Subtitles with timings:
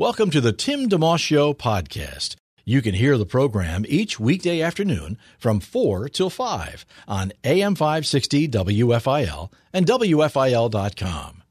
[0.00, 2.36] Welcome to the Tim DeMoss Show podcast.
[2.64, 8.46] You can hear the program each weekday afternoon from 4 till 5 on AM 560
[8.46, 11.42] WFIL and WFIL.com.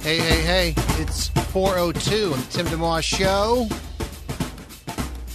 [0.00, 3.68] Hey, hey, hey, it's 402 on the Tim DeMoss Show.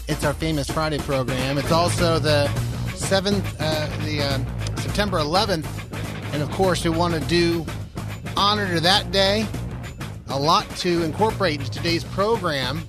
[0.09, 1.59] It's our famous Friday program.
[1.59, 2.47] It's also the
[2.95, 6.33] 7th, uh, the uh, September 11th.
[6.33, 7.65] And of course, we want to do
[8.35, 9.47] honor to that day.
[10.31, 12.87] A lot to incorporate into today's program.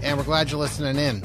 [0.00, 1.24] And we're glad you're listening in.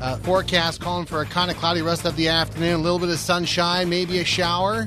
[0.00, 3.08] Uh, forecast calling for a kind of cloudy rest of the afternoon, a little bit
[3.08, 4.86] of sunshine, maybe a shower.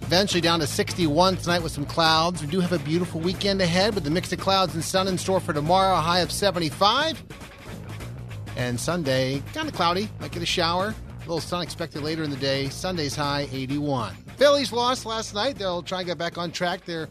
[0.00, 2.40] Eventually down to 61 tonight with some clouds.
[2.40, 5.18] We do have a beautiful weekend ahead with the mix of clouds and sun in
[5.18, 7.22] store for tomorrow, a high of 75.
[8.56, 10.94] And Sunday, kind of cloudy, might get a shower.
[11.18, 12.70] A little sun expected later in the day.
[12.70, 14.14] Sunday's high 81.
[14.38, 15.58] Phillies lost last night.
[15.58, 16.86] They'll try and get back on track.
[16.86, 17.10] They're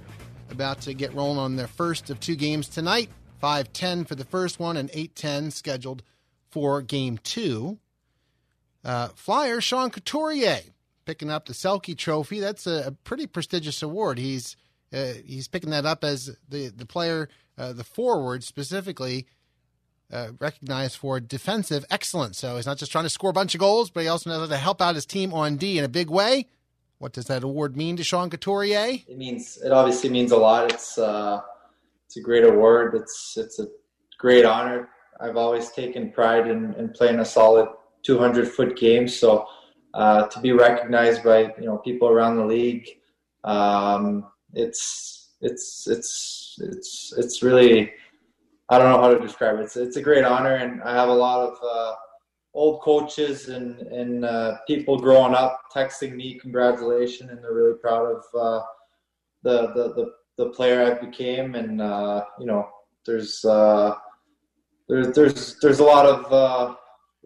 [0.52, 3.10] about to get rolling on their first of two games tonight.
[3.40, 6.04] 5 10 for the first one and 8 10 scheduled
[6.50, 7.80] for game two.
[8.84, 10.62] Uh, Flyer, Sean Couturier
[11.06, 12.40] picking up the Selke Trophy.
[12.40, 14.18] That's a, a pretty prestigious award.
[14.18, 14.56] He's
[14.94, 19.28] uh, he's picking that up as the the player, uh, the forward specifically,
[20.12, 22.38] uh, recognized for defensive excellence.
[22.38, 24.42] So he's not just trying to score a bunch of goals, but he also knows
[24.42, 26.48] how to help out his team on D in a big way.
[27.00, 29.00] What does that award mean to Sean Couturier?
[29.08, 30.72] It means it obviously means a lot.
[30.72, 31.40] It's uh,
[32.06, 32.94] it's a great award.
[32.94, 33.68] It's it's a
[34.18, 34.90] great honor.
[35.22, 37.70] I've always taken pride in, in playing a solid
[38.04, 39.08] 200 foot game.
[39.08, 39.48] So
[39.94, 42.88] uh, to be recognized by you know people around the league,
[43.46, 47.94] um, it's it's it's it's it's really
[48.68, 49.64] I don't know how to describe it.
[49.64, 51.94] It's it's a great honor, and I have a lot of uh,
[52.54, 58.06] old coaches and and uh, people growing up texting me congratulations, and they're really proud
[58.06, 58.64] of uh,
[59.44, 62.70] the, the the the player I became, and uh, you know
[63.06, 63.96] there's uh,
[64.88, 66.78] there's there's there's a lot of a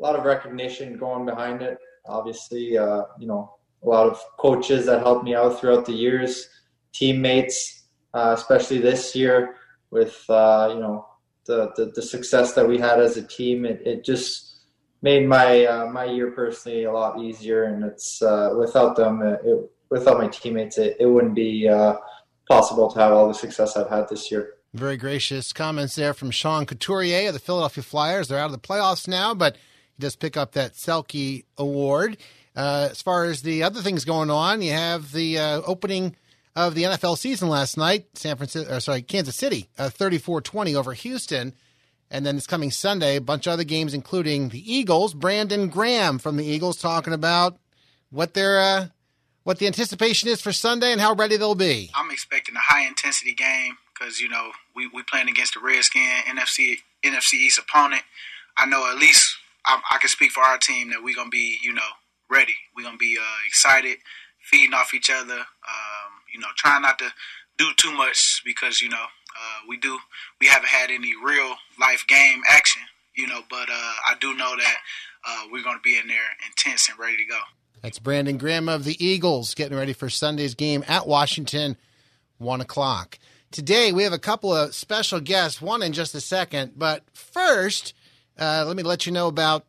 [0.02, 5.00] lot of recognition going behind it obviously, uh, you know, a lot of coaches that
[5.00, 6.48] helped me out throughout the years,
[6.94, 7.84] teammates,
[8.14, 9.56] uh, especially this year
[9.92, 11.06] with, uh, you know,
[11.46, 13.66] the, the, the, success that we had as a team.
[13.66, 14.53] It, it just
[15.04, 17.66] made my, uh, my year personally a lot easier.
[17.66, 21.98] And it's, uh, without them, it, without my teammates, it, it wouldn't be uh,
[22.50, 24.56] possible to have all the success I've had this year.
[24.74, 28.28] Very gracious comments there from Sean Couturier of the Philadelphia Flyers.
[28.28, 32.18] They're out of the playoffs now, but he does pick up that Selke Award.
[32.56, 36.16] Uh, as far as the other things going on, you have the uh, opening
[36.56, 38.06] of the NFL season last night.
[38.16, 41.54] San Francisco, sorry, Kansas City, uh, 34-20 over Houston.
[42.14, 45.16] And then this coming Sunday, a bunch of other games, including the Eagles.
[45.16, 47.58] Brandon Graham from the Eagles talking about
[48.12, 48.88] what their uh,
[49.42, 51.90] what the anticipation is for Sunday and how ready they'll be.
[51.96, 56.04] I'm expecting a high intensity game because you know we we playing against the Redskin
[56.28, 58.04] NFC NFC East opponent.
[58.58, 59.36] I know at least
[59.66, 61.82] I, I can speak for our team that we're gonna be, you know,
[62.30, 62.56] ready.
[62.78, 63.98] We're gonna be uh, excited,
[64.40, 65.34] feeding off each other.
[65.34, 67.12] Um, you know, trying not to
[67.58, 69.06] do too much because you know
[69.40, 69.98] uh, we do
[70.40, 72.82] we haven't had any real life game action.
[73.16, 74.76] You know, but uh, I do know that
[75.28, 76.18] uh, we're gonna be in there
[76.48, 77.40] intense and ready to go.
[77.82, 81.78] That's Brandon Graham of the Eagles getting ready for Sunday's game at Washington,
[82.38, 83.20] one o'clock.
[83.52, 85.62] Today we have a couple of special guests.
[85.62, 87.94] One in just a second, but first
[88.40, 89.66] uh, let me let you know about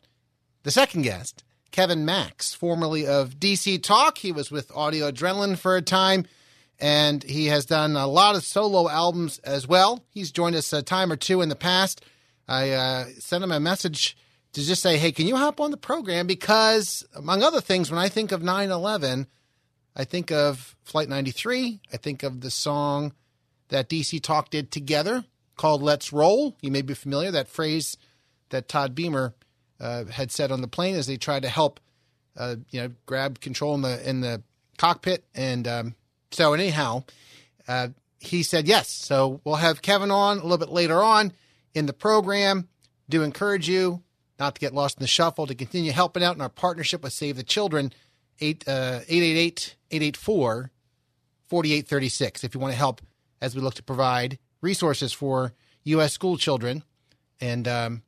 [0.63, 4.17] the second guest, Kevin Max, formerly of DC Talk.
[4.17, 6.25] He was with Audio Adrenaline for a time,
[6.79, 10.03] and he has done a lot of solo albums as well.
[10.09, 12.03] He's joined us a time or two in the past.
[12.47, 14.17] I uh, sent him a message
[14.53, 16.27] to just say, hey, can you hop on the program?
[16.27, 19.27] Because, among other things, when I think of 9 11,
[19.95, 21.81] I think of Flight 93.
[21.91, 23.13] I think of the song
[23.69, 25.25] that DC Talk did together
[25.55, 26.55] called Let's Roll.
[26.61, 27.31] You may be familiar.
[27.31, 27.97] That phrase
[28.49, 29.33] that Todd Beamer
[29.79, 31.79] uh, had said on the plane as they tried to help,
[32.37, 34.43] uh, you know, grab control in the in the
[34.77, 35.25] cockpit.
[35.33, 35.95] And um,
[36.31, 37.03] so, anyhow,
[37.67, 37.89] uh,
[38.19, 38.89] he said yes.
[38.89, 41.31] So we'll have Kevin on a little bit later on
[41.73, 42.67] in the program.
[43.09, 44.01] Do encourage you
[44.39, 47.13] not to get lost in the shuffle to continue helping out in our partnership with
[47.13, 47.93] Save the Children.
[48.41, 50.71] 888 884
[51.47, 53.01] 4836 if you want to help
[53.39, 55.53] as we look to provide resources for
[55.85, 56.11] U.S.
[56.11, 56.83] school children.
[57.39, 58.01] And um,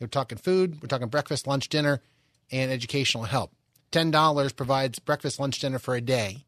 [0.00, 2.00] we're talking food, we're talking breakfast, lunch, dinner,
[2.52, 3.52] and educational help.
[3.90, 6.44] $10 provides breakfast, lunch, dinner for a day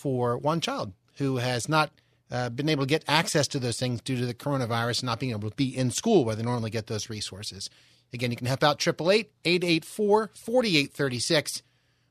[0.00, 1.90] for one child who has not
[2.30, 5.20] uh, been able to get access to those things due to the coronavirus and not
[5.20, 7.68] being able to be in school where they normally get those resources.
[8.12, 11.62] Again, you can help out 888 884 4836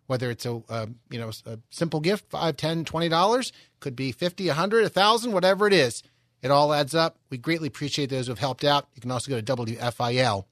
[0.09, 4.11] whether it's a uh, you know a simple gift, five, ten, twenty dollars, could be
[4.11, 6.01] fifty, a hundred, a thousand, whatever it is.
[6.41, 7.17] It all adds up.
[7.29, 8.87] We greatly appreciate those who have helped out.
[8.95, 10.45] You can also go to WFIL.com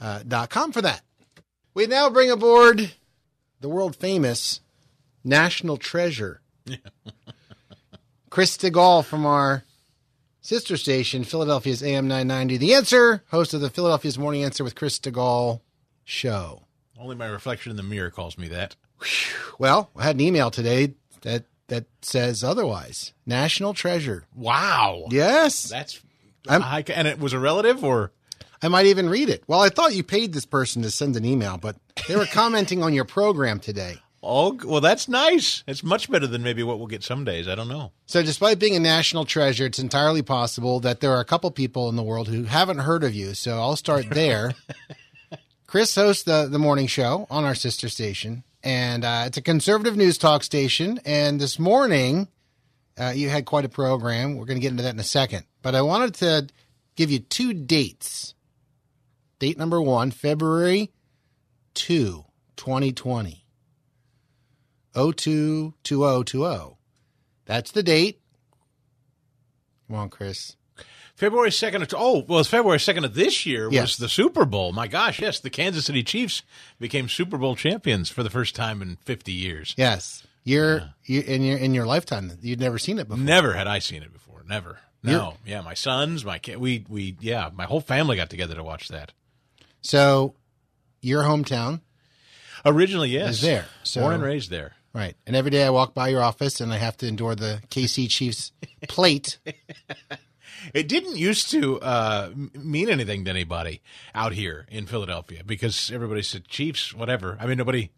[0.00, 1.02] uh, for that.
[1.74, 2.92] We now bring aboard
[3.60, 4.60] the world famous
[5.22, 6.40] national treasure,
[8.30, 9.64] Chris Stigall from our
[10.40, 12.56] sister station, Philadelphia's AM 990.
[12.58, 15.60] The Answer, host of the Philadelphia's Morning Answer with Chris Stigall
[16.04, 16.62] show.
[16.98, 18.76] Only my reflection in the mirror calls me that.
[19.58, 23.12] Well, I had an email today that that says otherwise.
[23.26, 24.24] National treasure.
[24.34, 25.04] Wow.
[25.10, 25.64] Yes.
[25.64, 26.00] That's
[26.48, 28.12] I'm- high, and it was a relative or
[28.62, 29.44] I might even read it.
[29.46, 31.76] Well, I thought you paid this person to send an email, but
[32.08, 33.98] they were commenting on your program today.
[34.22, 35.62] Oh well that's nice.
[35.66, 37.48] It's much better than maybe what we'll get some days.
[37.48, 37.92] I don't know.
[38.06, 41.88] So, despite being a national treasure, it's entirely possible that there are a couple people
[41.88, 43.34] in the world who haven't heard of you.
[43.34, 44.54] So, I'll start there.
[45.66, 49.96] Chris hosts the, the morning show on our sister station, and uh, it's a conservative
[49.96, 50.98] news talk station.
[51.04, 52.28] And this morning,
[52.98, 54.36] uh, you had quite a program.
[54.36, 55.44] We're going to get into that in a second.
[55.62, 56.48] But I wanted to
[56.96, 58.34] give you two dates.
[59.38, 60.90] Date number one, February
[61.74, 62.24] 2,
[62.56, 63.44] 2020.
[64.98, 66.76] 022020.
[67.46, 68.20] That's the date.
[69.86, 70.56] Come on, Chris.
[71.14, 71.82] February second.
[71.82, 73.82] Of, oh well, it's February second of this year Yes.
[73.82, 74.72] was the Super Bowl.
[74.72, 76.42] My gosh, yes, the Kansas City Chiefs
[76.78, 79.74] became Super Bowl champions for the first time in fifty years.
[79.76, 80.24] Yes.
[80.44, 82.30] You're, you in your in your lifetime.
[82.40, 83.22] You'd never seen it before.
[83.22, 84.44] Never had I seen it before.
[84.48, 84.78] Never.
[85.02, 85.34] No.
[85.44, 88.88] Yeah, my sons, my kid, we we yeah, my whole family got together to watch
[88.88, 89.12] that.
[89.80, 90.34] So,
[91.00, 91.80] your hometown,
[92.64, 94.72] Originally, yes, Is there, so- born and raised there.
[94.92, 95.14] Right?
[95.26, 98.08] And every day I walk by your office and I have to endure the KC
[98.08, 98.52] Chiefs
[98.88, 99.38] plate.
[100.74, 103.80] It didn't used to uh, mean anything to anybody
[104.14, 107.38] out here in Philadelphia because everybody said Chiefs, whatever.
[107.40, 107.90] I mean, nobody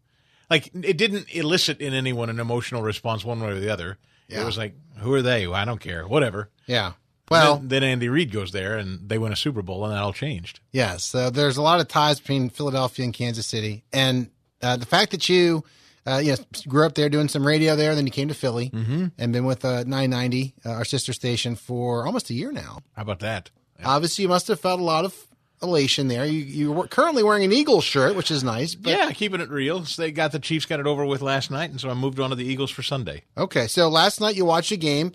[0.51, 3.99] like it didn't elicit in anyone an emotional response one way or the other.
[4.29, 4.43] Yeah.
[4.43, 5.47] It was like, who are they?
[5.47, 6.51] I don't care, whatever.
[6.67, 6.93] Yeah.
[7.31, 10.03] Well, then, then Andy Reid goes there and they win a Super Bowl, and that
[10.03, 10.61] all changed.
[10.73, 14.31] Yes, so there's a lot of ties between Philadelphia and Kansas City, and
[14.63, 15.65] uh, the fact that you,
[16.07, 16.39] uh, you know,
[16.69, 18.71] grew up there doing some radio there, then you came to Philly
[19.19, 22.81] and been with uh, 990, uh, our sister station, for almost a year now.
[22.97, 23.51] How about that?
[23.85, 25.15] Obviously, you must have felt a lot of
[25.63, 26.25] elation there.
[26.25, 28.75] You you were currently wearing an Eagles shirt, which is nice.
[28.75, 29.85] But, yeah, keeping it real.
[29.85, 32.19] So they got the Chiefs got it over with last night, and so I moved
[32.21, 33.25] on to the Eagles for Sunday.
[33.37, 35.13] Okay, so last night you watched a game.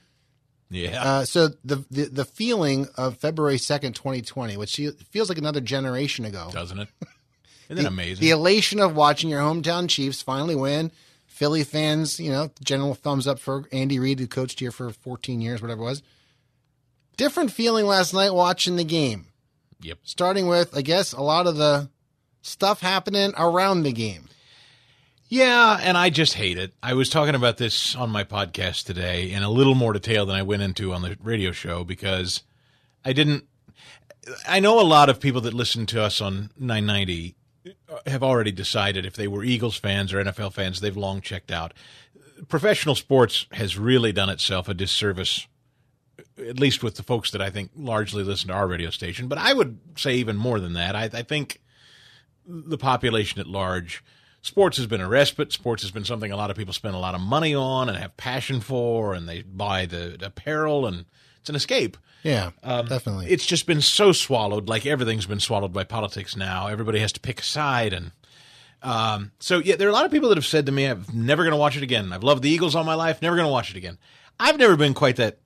[0.72, 4.80] Yeah, Uh, so the, the the feeling of February second, 2020, which
[5.12, 6.50] feels like another generation ago.
[6.52, 6.88] doesn't it?
[7.70, 8.22] Isn't that amazing?
[8.22, 10.92] The elation of watching your hometown Chiefs finally win.
[11.26, 15.42] Philly fans, you know, general thumbs up for Andy Reid, who coached here for 14
[15.42, 16.02] years, whatever it was.
[17.18, 19.28] Different feeling last night watching the game.
[19.82, 20.00] Yep.
[20.04, 21.90] Starting with, I guess, a lot of the
[22.42, 24.30] stuff happening around the game.
[25.28, 26.74] Yeah, and I just hate it.
[26.84, 30.36] I was talking about this on my podcast today in a little more detail than
[30.36, 32.44] I went into on the radio show because
[33.04, 33.46] I didn't.
[34.48, 37.36] I know a lot of people that listen to us on 990
[38.06, 41.74] have already decided if they were Eagles fans or NFL fans, they've long checked out.
[42.48, 45.48] Professional sports has really done itself a disservice,
[46.38, 49.28] at least with the folks that I think largely listen to our radio station.
[49.28, 50.95] But I would say even more than that.
[50.95, 51.62] I, I think
[52.45, 54.04] the population at large.
[54.42, 55.52] Sports has been a respite.
[55.52, 57.98] Sports has been something a lot of people spend a lot of money on and
[57.98, 61.06] have passion for, and they buy the apparel, and
[61.40, 61.98] it's an escape.
[62.26, 63.28] Yeah, definitely.
[63.28, 66.68] It's just been so swallowed, like everything's been swallowed by politics now.
[66.68, 68.12] Everybody has to pick a side, and
[68.82, 71.06] um, so yeah, there are a lot of people that have said to me, "I'm
[71.14, 72.12] never going to watch it again.
[72.12, 73.98] I've loved the Eagles all my life, never going to watch it again."
[74.40, 75.38] I've never been quite that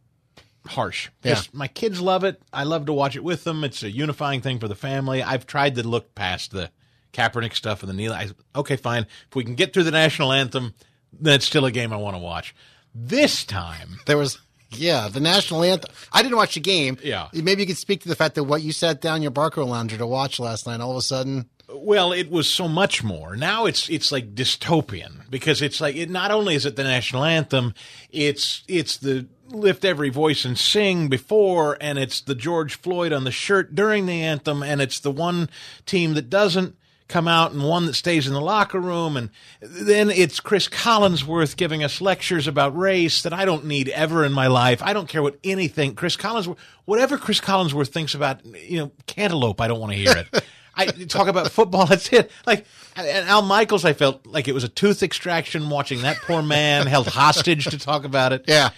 [0.65, 1.09] harsh.
[1.23, 1.41] Yeah.
[1.53, 2.41] My kids love it.
[2.51, 3.63] I love to watch it with them.
[3.63, 5.21] It's a unifying thing for the family.
[5.21, 6.71] I've tried to look past the
[7.13, 8.13] Kaepernick stuff and the Neil.
[8.13, 9.05] I, okay, fine.
[9.29, 10.73] If we can get through the national anthem,
[11.13, 12.55] that's still a game I want to watch.
[12.95, 14.39] This time, there was,
[14.71, 15.91] yeah, the national anthem.
[16.13, 16.97] I didn't watch the game.
[17.03, 17.27] Yeah.
[17.33, 20.07] Maybe you could speak to the fact that what you sat down your Barcalounger to
[20.07, 23.35] watch last night, all of a sudden, Well, it was so much more.
[23.35, 27.23] Now it's it's like dystopian because it's like it not only is it the national
[27.23, 27.73] anthem,
[28.11, 33.23] it's it's the lift every voice and sing before and it's the George Floyd on
[33.23, 35.49] the shirt during the anthem and it's the one
[35.87, 36.75] team that doesn't
[37.09, 39.17] come out and one that stays in the locker room.
[39.17, 44.23] And then it's Chris Collinsworth giving us lectures about race that I don't need ever
[44.23, 44.81] in my life.
[44.81, 49.59] I don't care what anything Chris Collinsworth, whatever Chris Collinsworth thinks about, you know, cantaloupe,
[49.59, 50.43] I don't want to hear it.
[50.75, 51.85] I talk about football.
[51.87, 52.31] That's it.
[52.45, 56.41] Like and Al Michaels, I felt like it was a tooth extraction watching that poor
[56.41, 58.45] man held hostage to talk about it.
[58.47, 58.69] Yeah.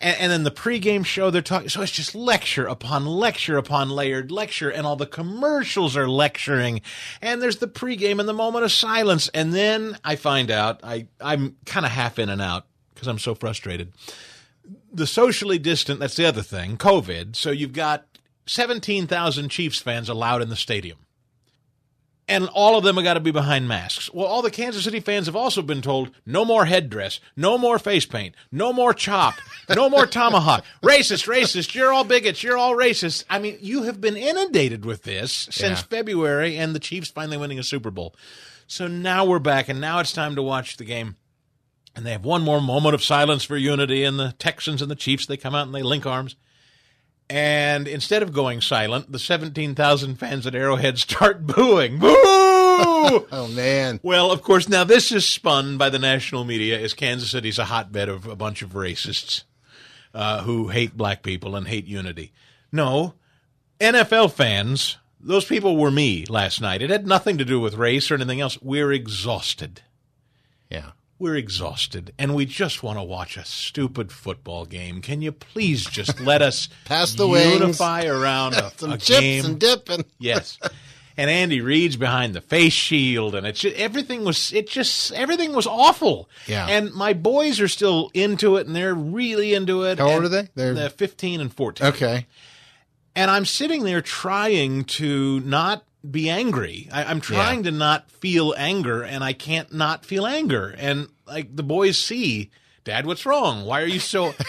[0.00, 1.68] And, and then the pregame show, they're talking.
[1.68, 6.80] So it's just lecture upon lecture upon layered lecture, and all the commercials are lecturing.
[7.20, 9.28] And there's the pregame and the moment of silence.
[9.34, 13.18] And then I find out I I'm kind of half in and out because I'm
[13.18, 13.92] so frustrated.
[14.92, 16.00] The socially distant.
[16.00, 16.76] That's the other thing.
[16.76, 17.36] COVID.
[17.36, 18.06] So you've got
[18.46, 20.98] seventeen thousand Chiefs fans allowed in the stadium
[22.30, 24.08] and all of them have got to be behind masks.
[24.14, 27.78] Well, all the Kansas City fans have also been told no more headdress, no more
[27.78, 29.34] face paint, no more chop,
[29.74, 30.64] no more tomahawk.
[30.82, 33.24] Racist, racist, you're all bigots, you're all racist.
[33.30, 35.86] I mean, you have been inundated with this since Yeah.
[35.88, 38.14] February and the Chiefs finally winning a Super Bowl.
[38.66, 41.16] So now we're back and now it's time to watch the game.
[41.96, 44.94] And they have one more moment of silence for unity and the Texans and the
[44.96, 46.36] Chiefs they come out and they link arms.
[47.28, 51.98] And instead of going silent, the 17,000 fans at Arrowhead start booing.
[51.98, 52.16] Boo!
[53.32, 53.98] Oh man.
[54.04, 57.64] well, of course, now this is spun by the national media as Kansas City's a
[57.64, 59.42] hotbed of a bunch of racists
[60.14, 62.32] uh, who hate black people and hate unity.
[62.72, 63.14] No,
[63.80, 66.82] NFL fans, those people were me last night.
[66.82, 68.58] It had nothing to do with race or anything else.
[68.62, 69.82] We're exhausted.
[70.70, 70.90] Yeah.
[71.18, 75.02] We're exhausted and we just want to watch a stupid football game.
[75.02, 77.60] Can you please just let us Pass the wings.
[77.60, 79.44] unify around a, Some a chips game?
[79.44, 80.04] and dipping.
[80.18, 80.58] Yes.
[81.20, 85.52] And Andy Reid's behind the face shield, and it's just, everything was it just everything
[85.52, 86.30] was awful.
[86.46, 86.66] Yeah.
[86.66, 89.98] And my boys are still into it, and they're really into it.
[89.98, 90.48] How old are they?
[90.54, 91.88] They're- they're fifteen and fourteen.
[91.88, 92.26] Okay.
[93.14, 96.88] And I'm sitting there trying to not be angry.
[96.90, 100.74] I, I'm trying to not feel anger, and I can't not feel anger.
[100.78, 102.50] And like the boys see,
[102.84, 103.64] Dad, what's wrong?
[103.66, 104.34] Why are you so?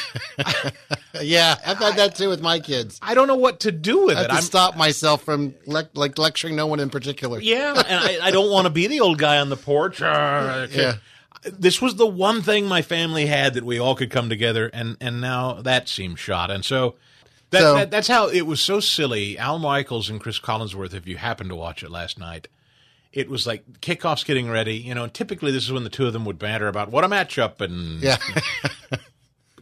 [1.21, 2.97] Yeah, I've had that too with my kids.
[3.01, 4.23] I don't know what to do with I it.
[4.23, 7.39] have to I'm stop myself from lec- like lecturing no one in particular.
[7.41, 9.99] Yeah, and I, I don't want to be the old guy on the porch.
[10.01, 10.95] Yeah.
[11.43, 14.95] This was the one thing my family had that we all could come together, and
[15.01, 16.49] and now that seems shot.
[16.51, 16.95] And so,
[17.49, 19.37] that, So- that that's how it was so silly.
[19.37, 22.47] Al Michaels and Chris Collinsworth, if you happened to watch it last night,
[23.13, 24.75] it was like kickoffs getting ready.
[24.75, 27.03] You know, and typically this is when the two of them would banter about what
[27.03, 28.17] a matchup and Yeah.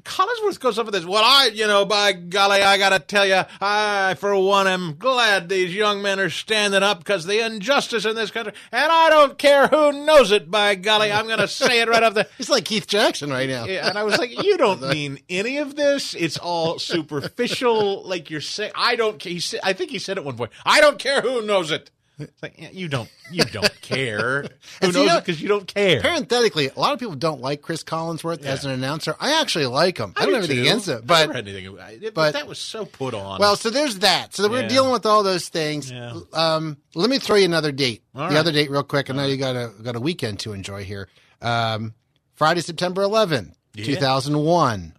[0.10, 1.06] Collinsworth goes up with this.
[1.06, 4.96] Well, I, you know, by golly, I got to tell you, I, for one, am
[4.98, 9.10] glad these young men are standing up because the injustice in this country, and I
[9.10, 12.28] don't care who knows it, by golly, I'm going to say it right off the.
[12.38, 13.66] He's like Keith Jackson right now.
[13.66, 16.16] Yeah, and I was like, you don't mean any of this.
[16.16, 18.04] It's all superficial.
[18.04, 19.22] Like you're saying, I don't.
[19.22, 21.92] He said, I think he said at one point, I don't care who knows it.
[22.20, 23.10] It's like yeah, you don't.
[23.32, 24.44] You don't care.
[24.82, 26.02] Who knows you know- because you don't care.
[26.02, 29.16] Parenthetically, a lot of people don't like Chris Collinsworth as an announcer.
[29.20, 30.14] I actually like him.
[30.18, 31.76] I, don't do have anything against it, but anything.
[31.76, 33.40] But, but- that was so put on.
[33.40, 34.36] well, so there's that.
[34.36, 34.68] So we're Yeah.
[34.68, 35.90] dealing with all those things.
[35.92, 36.20] Yeah.
[36.34, 38.04] Um, let me throw you another date.
[38.14, 38.38] All the right.
[38.40, 39.10] other date, real quick.
[39.10, 41.08] I know you got a got a weekend to enjoy here.
[41.42, 41.94] Um,
[42.36, 44.94] Friday, September 11th, 2001.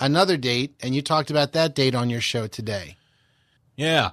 [0.00, 2.96] Another date, and you talked about that date on your show today.
[3.76, 4.10] Yeah.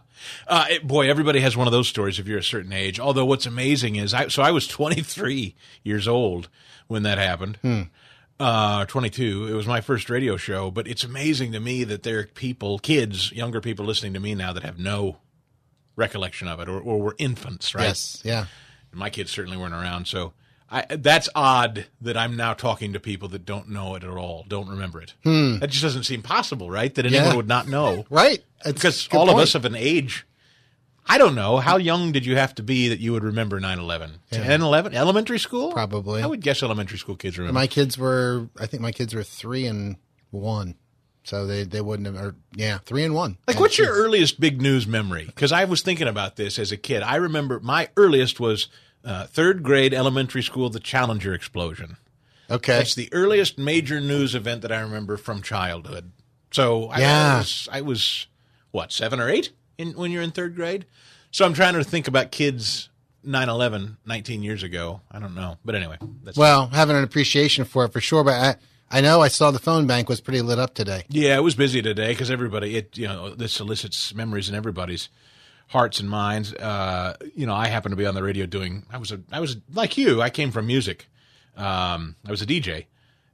[0.47, 2.99] Uh, it- boy, everybody has one of those stories if you're a certain age.
[2.99, 6.49] Although what's amazing is, I, so I was 23 years old
[6.87, 7.57] when that happened.
[8.37, 9.47] Uh, 22.
[9.47, 12.79] It was my first radio show, but it's amazing to me that there are people,
[12.79, 15.17] kids, younger people listening to me now that have no
[15.95, 17.85] recollection of it or, or were infants, right?
[17.85, 18.21] Yes.
[18.25, 18.45] Yeah.
[18.91, 20.07] My kids certainly weren't around.
[20.07, 20.33] So
[20.71, 24.45] I, that's odd that I'm now talking to people that don't know it at all,
[24.47, 25.13] don't remember it.
[25.23, 25.59] Hmm.
[25.59, 26.93] That just doesn't seem possible, right?
[26.95, 27.35] That anyone Yeah.
[27.35, 28.43] would not know Right.
[28.65, 30.25] Because all of us of an age.
[31.07, 31.57] I don't know.
[31.57, 34.21] How young did you have to be that you would remember 9 11?
[34.31, 34.95] 10, 11?
[34.95, 35.71] Elementary school?
[35.71, 36.23] Probably.
[36.23, 37.53] I would guess elementary school kids remember.
[37.53, 39.97] My kids were, I think my kids were three and
[40.31, 40.75] one.
[41.23, 43.37] So they, they wouldn't have, or, yeah, three and one.
[43.47, 45.25] like, what's your earliest big news memory?
[45.25, 47.03] Because I was thinking about this as a kid.
[47.03, 48.67] I remember my earliest was
[49.05, 51.97] uh, third grade elementary school, the Challenger explosion.
[52.49, 52.77] Okay.
[52.77, 56.11] That's the earliest major news event that I remember from childhood.
[56.51, 57.35] So I, Yeah.
[57.35, 58.27] I was, I was
[58.71, 60.85] what seven or eight in, when you're in third grade.
[61.31, 62.89] So I'm trying to think about kids
[63.25, 65.01] 9/11 19 years ago.
[65.11, 68.33] I don't know, but anyway, that's Well, having an appreciation for it for sure, but
[68.33, 68.55] I,
[68.99, 71.03] I know I saw the phone bank was pretty lit up today.
[71.09, 71.35] yeah.
[71.35, 75.09] It was busy today because everybody it you know this elicits memories in everybody's
[75.67, 76.53] hearts and minds.
[76.53, 78.85] Uh, you know, I happen to be on the radio doing.
[78.91, 80.21] I was a I was like you.
[80.21, 81.07] I came from music.
[81.57, 82.85] Um, I was a DJ,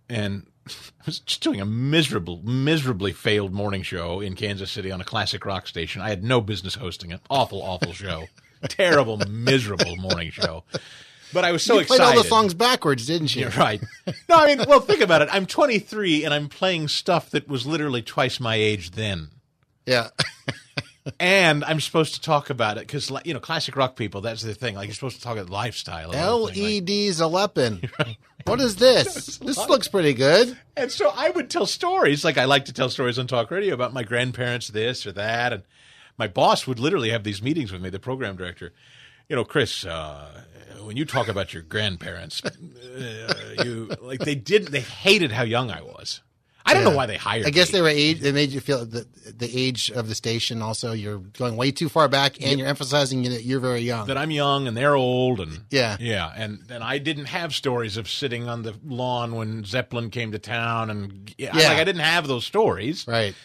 [0.09, 5.01] and I was just doing a miserable, miserably failed morning show in Kansas City on
[5.01, 6.01] a classic rock station.
[6.01, 7.21] I had no business hosting it.
[7.29, 8.25] Awful, awful show.
[8.67, 10.63] terrible, miserable morning show.
[11.33, 12.17] But I was so you played excited.
[12.17, 13.43] all the songs backwards, didn't you?
[13.43, 13.81] You're right.
[14.27, 15.29] No, I mean, well, think about it.
[15.31, 19.29] I'm 23 and I'm playing stuff that was literally twice my age then.
[19.85, 20.09] Yeah.
[21.19, 24.53] and I'm supposed to talk about it because, you know, classic rock people, that's the
[24.53, 24.75] thing.
[24.75, 26.11] Like, you're supposed to talk about lifestyle.
[26.11, 26.85] and L everything, E like-
[28.45, 29.37] What is this?
[29.39, 30.57] This looks pretty good.
[30.75, 33.73] And so I would tell stories, like I like to tell stories on talk radio
[33.73, 35.53] about my grandparents, this or that.
[35.53, 35.63] And
[36.17, 38.73] my boss would literally have these meetings with me, the program director.
[39.29, 40.43] You know, Chris, uh,
[40.83, 44.71] when you talk about your grandparents, uh, you like they didn't.
[44.71, 46.21] they hated how young I was.
[46.71, 47.77] I don't know why they hired I guess me.
[47.79, 48.19] they were age.
[48.21, 49.05] They made you feel the
[49.37, 50.61] the age of the station.
[50.61, 54.07] Also, you're going way too far back, and you're emphasizing that you're very young.
[54.07, 55.97] that I'm young and they're old and Yeah.
[55.99, 60.31] yeah and and I didn't have stories of sitting on the lawn when Zeppelin came
[60.31, 61.69] to town and yeah, Yeah.
[61.69, 63.05] like I didn't have those stories.
[63.07, 63.35] right.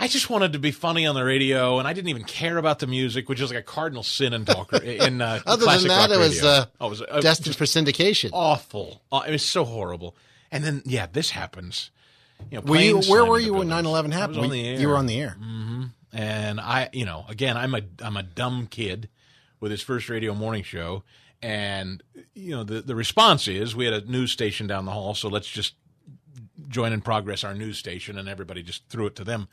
[0.00, 2.78] I just wanted to be funny on the radio and I didn't even care about
[2.78, 5.98] the music, which is like a cardinal sin in talk in uh, Other classic than
[5.98, 8.30] that, rock it was uh, oh, it was uh, destined for syndication.
[8.32, 9.02] awful.
[9.10, 10.14] Uh, it was so horrible.
[10.52, 11.90] And then yeah, this happens.
[12.50, 13.00] You know, were you?
[13.00, 13.86] Where were you when buildings.
[13.88, 14.38] 9/11 I was happened?
[14.38, 14.80] on the you- air.
[14.80, 15.36] You were on the air.
[15.40, 15.84] Mm-hmm.
[16.12, 19.08] and I, you know, again, I'm a I'm a dumb kid
[19.60, 21.02] with his first radio morning show,
[21.42, 22.02] and
[22.34, 25.28] you know, the the response is we had a news station down the hall, so
[25.28, 25.74] let's just
[26.68, 29.48] join in progress our news station, and everybody just threw it to them.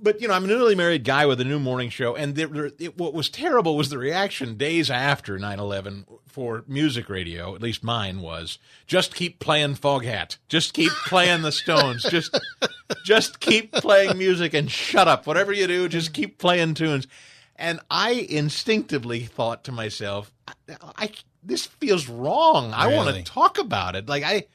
[0.00, 2.70] But you know, I'm a newly married guy with a new morning show, and there-
[2.78, 7.54] it, what was terrible was the reaction days after 9/11 for music radio.
[7.54, 12.38] At least mine was just keep playing Foghat, just keep playing the Stones, just
[13.04, 15.26] just keep playing music and shut up.
[15.26, 17.06] Whatever you do, just keep playing tunes.
[17.56, 20.52] And I instinctively thought to myself, I,
[20.98, 21.10] I
[21.42, 22.72] this feels wrong.
[22.74, 24.08] I want to talk about it.
[24.08, 24.46] Like I.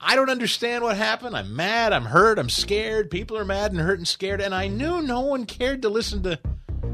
[0.00, 1.36] I don't understand what happened.
[1.36, 1.92] I'm mad.
[1.92, 2.38] I'm hurt.
[2.38, 3.10] I'm scared.
[3.10, 4.40] People are mad and hurt and scared.
[4.40, 6.38] And I knew no one cared to listen to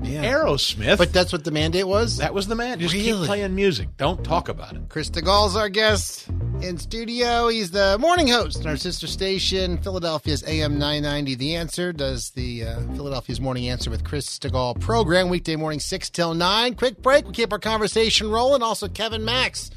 [0.03, 0.99] Aerosmith.
[0.99, 2.19] But that's what the mandate was.
[2.19, 2.89] that was the mandate.
[2.89, 3.97] Just keep playing music.
[3.97, 4.83] Don't talk about it.
[4.89, 6.29] Chris Stigall's our guest
[6.61, 7.49] in studio.
[7.49, 11.35] He's the morning host in our sister station, Philadelphia's AM 990.
[11.35, 16.11] The Answer does the uh, Philadelphia's Morning Answer with Chris Stigall program, weekday morning 6
[16.11, 16.75] till 9.
[16.75, 17.27] Quick break.
[17.27, 18.63] We keep our conversation rolling.
[18.63, 19.71] Also, Kevin Max,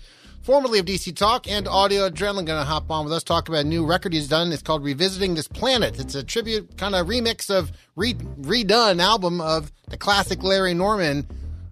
[0.45, 3.65] formerly of DC Talk and Audio Adrenaline, going to hop on with us, talk about
[3.65, 4.51] a new record he's done.
[4.51, 5.99] It's called Revisiting This Planet.
[5.99, 11.27] It's a tribute, kind of remix of re- redone album of the classic Larry Norman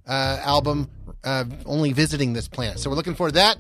[0.08, 0.90] uh, album,
[1.24, 2.80] uh, Only Visiting This Planet.
[2.80, 3.58] So we're looking forward to that.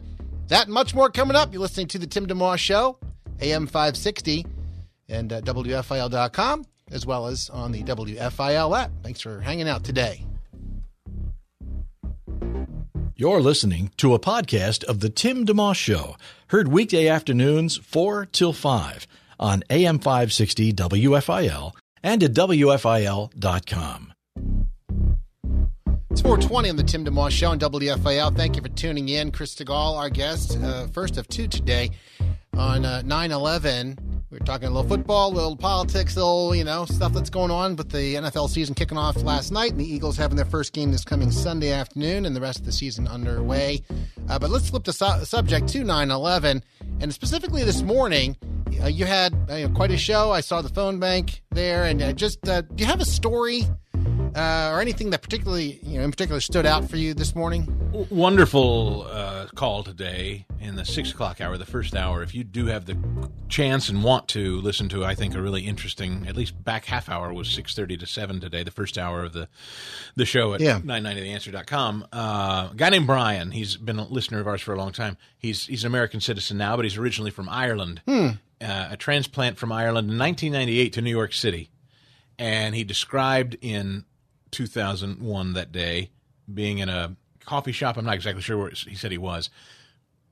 [0.47, 1.53] That much more coming up.
[1.53, 2.97] You're listening to The Tim DeMoss Show,
[3.39, 4.47] AM 560,
[5.09, 8.91] and uh, WFIL.com, as well as on the WFIL app.
[9.03, 10.25] Thanks for hanging out today.
[13.23, 18.51] You're listening to a podcast of The Tim DeMoss Show, heard weekday afternoons 4 till
[18.51, 19.07] 5
[19.39, 21.71] on AM 560 WFIL
[22.03, 24.11] and at WFIL.com.
[26.13, 28.37] It's 420 on the Tim DeMoss Show on WFIL.
[28.37, 29.31] Thank you for tuning in.
[29.31, 31.89] Chris Stigall, our guest, uh, first of two today
[32.55, 33.97] on uh, 9-11.
[34.29, 37.31] We are talking a little football, a little politics, a little, you know, stuff that's
[37.31, 40.45] going on with the NFL season kicking off last night and the Eagles having their
[40.45, 43.81] first game this coming Sunday afternoon and the rest of the season underway.
[44.29, 46.61] Uh, but let's flip the su- subject to 9-11.
[46.99, 48.37] And specifically this morning,
[48.83, 50.31] uh, you had uh, quite a show.
[50.31, 51.85] I saw the phone bank there.
[51.85, 53.63] And uh, just, uh, do you have a story
[54.35, 57.65] uh, or anything that particularly, you know, in particular stood out for you this morning?
[57.91, 62.23] W- Wonderful uh, call today in the six o'clock hour, the first hour.
[62.23, 62.97] If you do have the
[63.49, 67.09] chance and want to listen to, I think a really interesting, at least back half
[67.09, 68.63] hour was six thirty to seven today.
[68.63, 69.47] The first hour of the
[70.15, 70.79] the show at Yeah.
[70.83, 72.07] nine ninety theanswer.com.
[72.11, 73.51] Uh, a guy named Brian.
[73.51, 75.17] He's been a listener of ours for a long time.
[75.37, 78.01] He's he's an American citizen now, but he's originally from Ireland.
[78.07, 81.69] Uh, a transplant from Ireland in 1998 to New York City,
[82.39, 84.05] and he described in
[84.53, 86.11] 2001 that day
[86.51, 87.97] being in a coffee shop.
[87.97, 89.49] I'm not exactly sure where he said he was,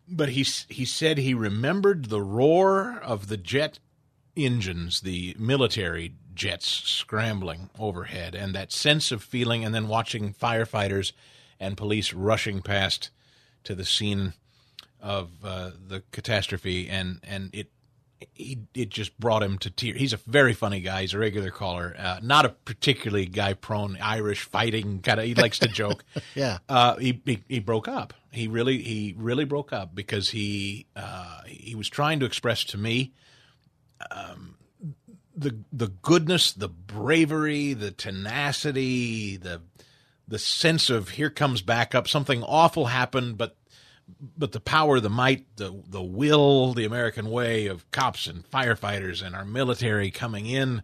[0.08, 3.80] but he he said he remembered the roar of the jet
[4.36, 11.12] engines, the military jets scrambling overhead, and that sense of feeling, and then watching firefighters
[11.60, 13.10] and police rushing past
[13.64, 14.34] to the scene
[15.02, 17.72] of uh, the catastrophe, and and it
[18.34, 20.00] he it just brought him to tears.
[20.00, 21.02] He's a very funny guy.
[21.02, 21.96] He's a regular caller.
[21.98, 25.26] Uh, not a particularly guy prone Irish fighting kind of.
[25.26, 26.04] He likes to joke.
[26.36, 26.60] Yeah.
[26.70, 28.14] Uh, he, he he broke up.
[28.32, 32.78] He really he really broke up because he uh, he was trying to express to
[32.78, 33.14] me
[34.12, 34.56] um,
[35.36, 39.62] the the goodness, the bravery, the tenacity, the
[40.28, 42.08] the sense of here comes backup.
[42.08, 43.58] Something awful happened, but
[44.38, 49.26] but the power, the might, the the will, the American way of cops and firefighters
[49.26, 50.84] and our military coming in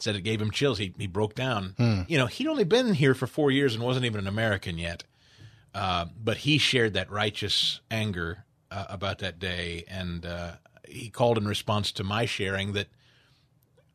[0.00, 0.78] said it gave him chills.
[0.78, 1.74] He he broke down.
[2.08, 5.04] You know, he'd only been here for four years and wasn't even an American yet.
[5.74, 10.52] Uh, but he shared that righteous anger uh, about that day, and uh,
[10.88, 12.88] he called in response to my sharing that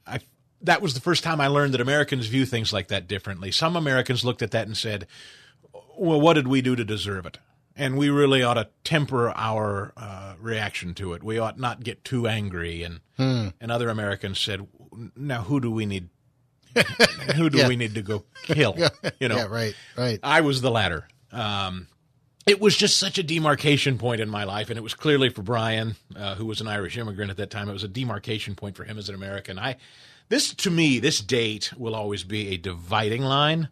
[0.06, 0.20] I
[0.62, 3.52] that was the first time I learned that Americans view things like that differently.
[3.52, 5.08] Some Americans looked at that and said,
[5.98, 7.38] "Well, what did we do to deserve it?"
[7.76, 11.24] And we really ought to temper our uh, reaction to it.
[11.24, 12.84] We ought not get too angry.
[12.84, 14.68] And and other Americans said,
[15.16, 16.10] "Now, who do we need?
[17.36, 17.68] who do Yeah.
[17.68, 18.76] we need to go kill?"
[19.20, 20.20] You know, yeah, right, right.
[20.24, 21.08] I was the latter.
[21.32, 21.88] Um,
[22.46, 25.42] it was just such a demarcation point in my life, and it was clearly for
[25.44, 27.70] Brian, uh, who was an Irish immigrant at that time.
[27.70, 29.58] It was a demarcation point for him as an American.
[29.58, 29.78] I,
[30.30, 33.70] this to me, this date will always be a dividing line,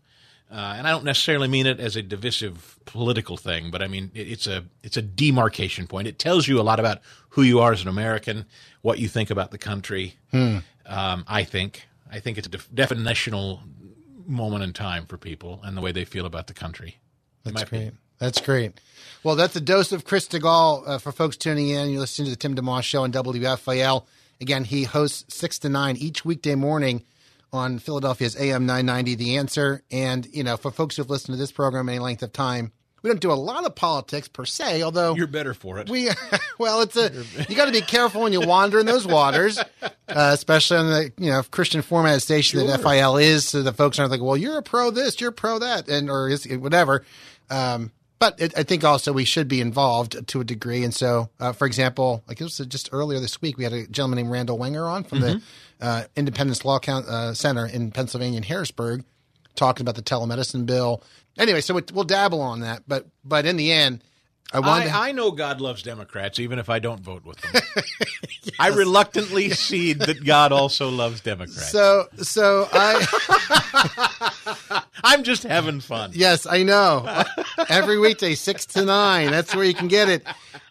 [0.52, 4.12] uh, and I don't necessarily mean it as a divisive political thing, but I mean
[4.14, 6.08] it, it's a it's a demarcation point.
[6.08, 8.46] It tells you a lot about who you are as an American,
[8.82, 10.16] what you think about the country.
[10.86, 13.60] Um, I think I think it's a def- definitional
[14.28, 16.98] moment in time for people and the way they feel about the country.
[17.44, 17.68] That's great.
[17.68, 17.98] opinion.
[18.20, 18.80] That's great.
[19.24, 21.90] Well, that's a dose of Chris Stigall uh, for folks tuning in.
[21.90, 24.06] You're listening to the Tim DeMoss Show on WFIL.
[24.40, 27.04] Again, he hosts 6 to 9 each weekday morning
[27.54, 29.84] on Philadelphia's AM 990, The Answer.
[29.92, 32.72] And, you know, for folks who've listened to this program any length of time,
[33.04, 35.90] we don't do a lot of politics per se, although You're better for it.
[35.90, 36.10] we
[36.60, 37.12] well it's a
[37.50, 41.12] you got to be careful when you wander in those waters uh, especially on the
[41.18, 44.60] you know christian format station that fil is so the folks aren't like well you're
[44.60, 47.04] a pro this you're pro that and or is whatever
[47.50, 50.84] um, but it, I think also we should be involved to a degree.
[50.84, 53.88] And so, uh, for example, like it was just earlier this week, we had a
[53.88, 55.42] gentleman named Randall Wenger on from the
[55.82, 59.04] uh, Independence Law Coun uh, Center in Pennsylvania in Harrisburg,
[59.56, 61.02] talking about the telemedicine bill.
[61.40, 64.04] Anyway, so it, we'll dabble on that, but but in the end,
[64.54, 64.90] I wanted.
[64.90, 67.62] to, I, I know God loves Democrats, even if I don't vote with them.
[68.60, 71.72] I reluctantly cede that God also loves Democrats.
[71.72, 76.12] so so I I'm just having fun.
[76.14, 77.24] yes I know
[77.70, 79.32] every weekday six to nine.
[79.32, 80.26] That's where you can get it.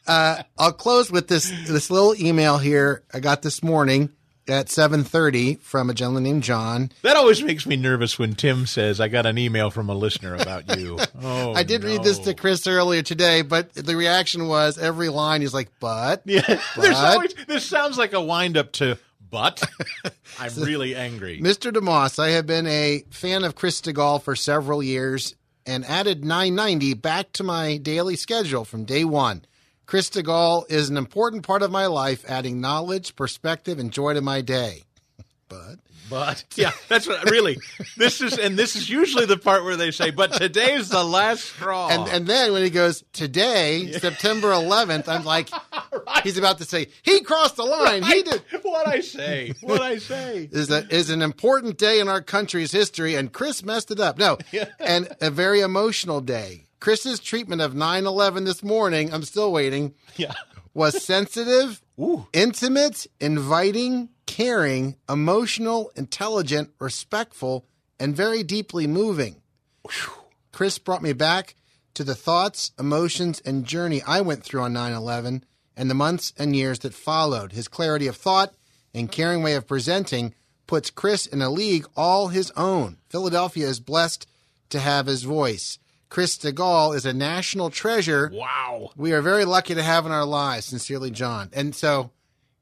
[0.06, 4.10] Uh, I'll close with this this little email here I got this morning
[4.50, 6.90] at seven thirty from a gentleman named John.
[7.02, 10.34] That always makes me nervous when Tim says, I got an email from a listener
[10.34, 10.98] about you.
[11.22, 15.42] Oh, I did read this to Chris earlier today, but the reaction was every line
[15.42, 18.96] he's like, "But Yeah, there's But- always, this sounds like a wind up to,
[19.30, 19.62] but
[20.38, 21.40] I'm really angry.
[21.40, 21.70] Mr.
[21.72, 25.34] DeMoss, I have been a fan of Chris Stigall for several years
[25.66, 29.44] and added 990 back to my daily schedule from day one.
[29.90, 34.20] Chris Stigall is an important part of my life, adding knowledge, perspective, and joy to
[34.20, 34.84] my day.
[35.48, 37.58] But But yeah, that's what really
[37.96, 41.42] this is, and this is usually the part where they say, "But today's the last
[41.42, 45.50] straw." and and then when he goes today, September 11th, I'm like,
[46.22, 48.04] he's about to say he crossed the line.
[48.04, 48.44] He did.
[48.62, 50.48] what I say, what I say.
[50.52, 54.18] is a, is an important day in our country's history, and Chris messed it up.
[54.18, 54.38] No,
[54.78, 56.68] and a very emotional day.
[56.80, 60.32] Chris's treatment of 9-11 this morning, I'm still waiting, Yeah,
[60.74, 61.82] was sensitive,
[62.32, 67.66] intimate, inviting, caring, emotional, intelligent, respectful,
[67.98, 69.42] and very deeply moving.
[70.52, 71.54] Chris brought me back
[71.94, 75.44] to the thoughts, emotions, and journey I went through on 9 11
[75.76, 77.52] and the months and years that followed.
[77.52, 78.54] His clarity of thought
[78.94, 80.34] and caring way of presenting
[80.66, 82.98] puts Chris in a league all his own.
[83.08, 84.26] Philadelphia is blessed
[84.70, 85.78] to have his voice.
[86.10, 88.90] Chris de Stigall is a national treasure wow.
[88.96, 90.66] we are very lucky to have in our lives.
[90.66, 91.48] Sincerely, John.
[91.52, 92.10] And so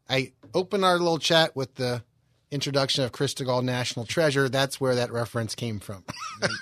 [0.08, 2.02] I open our little chat with the
[2.50, 4.48] introduction of Chris de Stigall, National Treasure.
[4.48, 6.04] That's where that reference came from.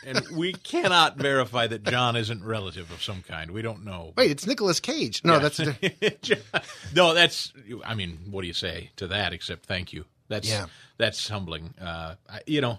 [0.06, 3.50] And we cannot verify that John isn't relative of some kind.
[3.50, 4.14] We don't know.
[4.16, 5.22] Wait, it's Nicolas Cage.
[5.22, 5.58] No, that's
[6.94, 7.12] no.
[7.12, 7.52] That's.
[7.84, 9.34] I mean, what do you say to that?
[9.34, 10.06] Except thank you.
[10.28, 10.66] That's Yeah.
[10.98, 11.74] that's humbling.
[11.80, 12.78] Uh, I, you know,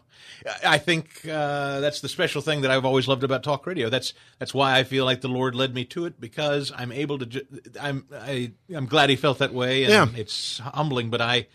[0.66, 3.90] I- think uh, that's the special thing that I've always loved about talk radio.
[3.90, 7.18] That's that's why I feel like the Lord led me to it because I'm able
[7.20, 7.26] to.
[7.26, 7.48] Ju-
[7.80, 10.20] I'm I, I'm glad He felt that way, and Yeah.
[10.20, 11.10] it's humbling.
[11.10, 11.48] But I,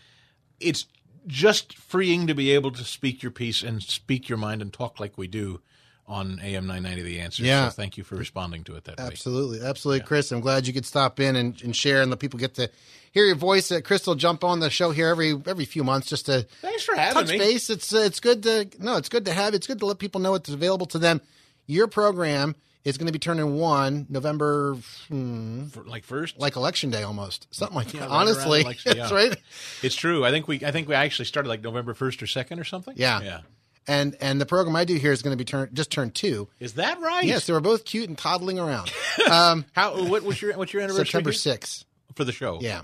[0.59, 0.85] it's
[1.27, 4.99] just freeing to be able to speak your piece and speak your mind and talk
[4.99, 5.61] like we do
[6.07, 7.43] on AM 990 The Answer.
[7.43, 7.69] Yeah.
[7.69, 9.05] So thank you for responding to it that way.
[9.05, 10.31] absolutely, absolutely, Chris.
[10.31, 12.69] I'm glad you could stop in and, and share and let people get to
[13.11, 13.71] hear your voice.
[13.71, 16.83] Uh, Chris will jump on the show here every every few months just to Thanks
[16.83, 17.37] for having touch me.
[17.37, 17.69] base.
[17.69, 19.53] It's uh, it's good to no, it's good to have.
[19.53, 21.21] It's good to let people know what's available to them.
[21.67, 24.75] Your program is going to be turning one November,
[25.07, 28.09] hmm, like first, like election day almost, something like Yeah, that.
[28.09, 29.37] right Honestly, election, that's right.
[29.81, 30.25] It's true.
[30.25, 32.93] I think we I think we actually started like November first or second or something.
[32.97, 33.21] Yeah.
[33.21, 33.39] Yeah.
[33.87, 36.47] And and the program I do here is going to be turn just turned two.
[36.59, 37.25] Is that right?
[37.25, 38.91] Yes, so we're both cute and toddling around.
[39.29, 40.05] Um, How?
[40.05, 41.05] What was your what's your anniversary?
[41.05, 41.85] September sixth.
[42.15, 42.59] for the show.
[42.61, 42.81] Yeah.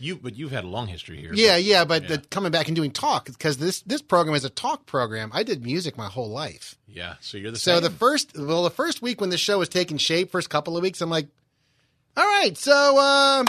[0.00, 1.32] You, but you've had a long history here.
[1.34, 4.50] Yeah, yeah, but The, coming back and doing talk because this this program is a
[4.50, 5.30] talk program.
[5.32, 6.76] I did music my whole life.
[6.86, 7.82] Yeah, so you're the So same.
[7.84, 10.82] the first, well, the first week when the show was taking shape, first couple of
[10.82, 11.26] weeks, I'm like,
[12.16, 13.44] all right, so uh,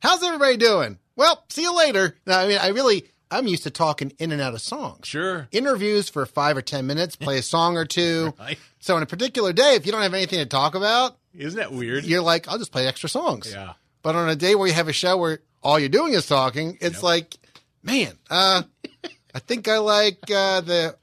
[0.00, 0.98] how's everybody doing?
[1.16, 2.16] Well, see you later.
[2.26, 5.06] No, I mean, I really, I'm used to talking in and out of songs.
[5.06, 5.48] Sure.
[5.52, 8.32] Interviews for five or ten minutes, play a song or two.
[8.38, 8.58] Right.
[8.80, 11.72] So on a particular day, if you don't have anything to talk about, Isn't that
[11.72, 12.04] weird?
[12.04, 13.50] you're like, I'll just play extra songs.
[13.52, 13.72] Yeah.
[14.02, 16.78] But on a day where you have a show where all you're doing is talking,
[16.80, 17.36] it's like,
[17.82, 18.62] man, uh,
[19.34, 20.96] I think I like uh, the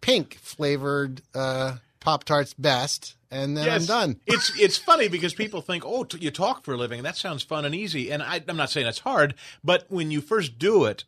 [0.00, 4.20] pink flavored uh, Pop Tarts best, and then I'm done.
[4.26, 7.16] It's it's funny because people think, oh, t- you talk for a living, and that
[7.18, 8.10] sounds fun and easy.
[8.10, 11.04] And I, I'm not saying it's hard, but when you first do it,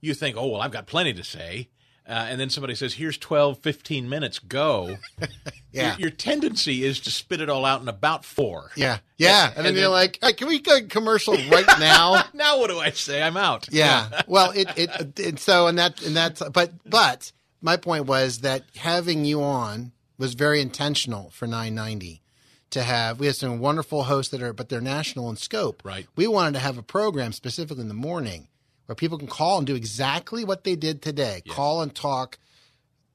[0.00, 1.68] you think, oh, well, I've got plenty to say.
[2.08, 4.96] Uh, and then somebody says, here's 12, 15 minutes, go.
[5.72, 5.92] Yeah.
[5.92, 8.72] Your, your tendency is to spit it all out in about four.
[8.74, 9.46] Yeah, yeah.
[9.50, 12.24] And, then and you're then- like, hey, can we go commercial right now?
[12.34, 13.22] Now what do I say?
[13.22, 13.68] I'm out.
[13.70, 14.22] yeah.
[14.26, 17.30] Well, it, it it so and that and that's but but
[17.62, 22.20] my point was that having you on was very intentional for 990
[22.70, 25.84] to have we have some wonderful hosts that are but they're national in scope.
[25.84, 26.08] Right.
[26.16, 28.48] We wanted to have a program specifically in the morning
[28.90, 31.42] where people can call and do exactly what they did today.
[31.48, 32.40] Call and talk,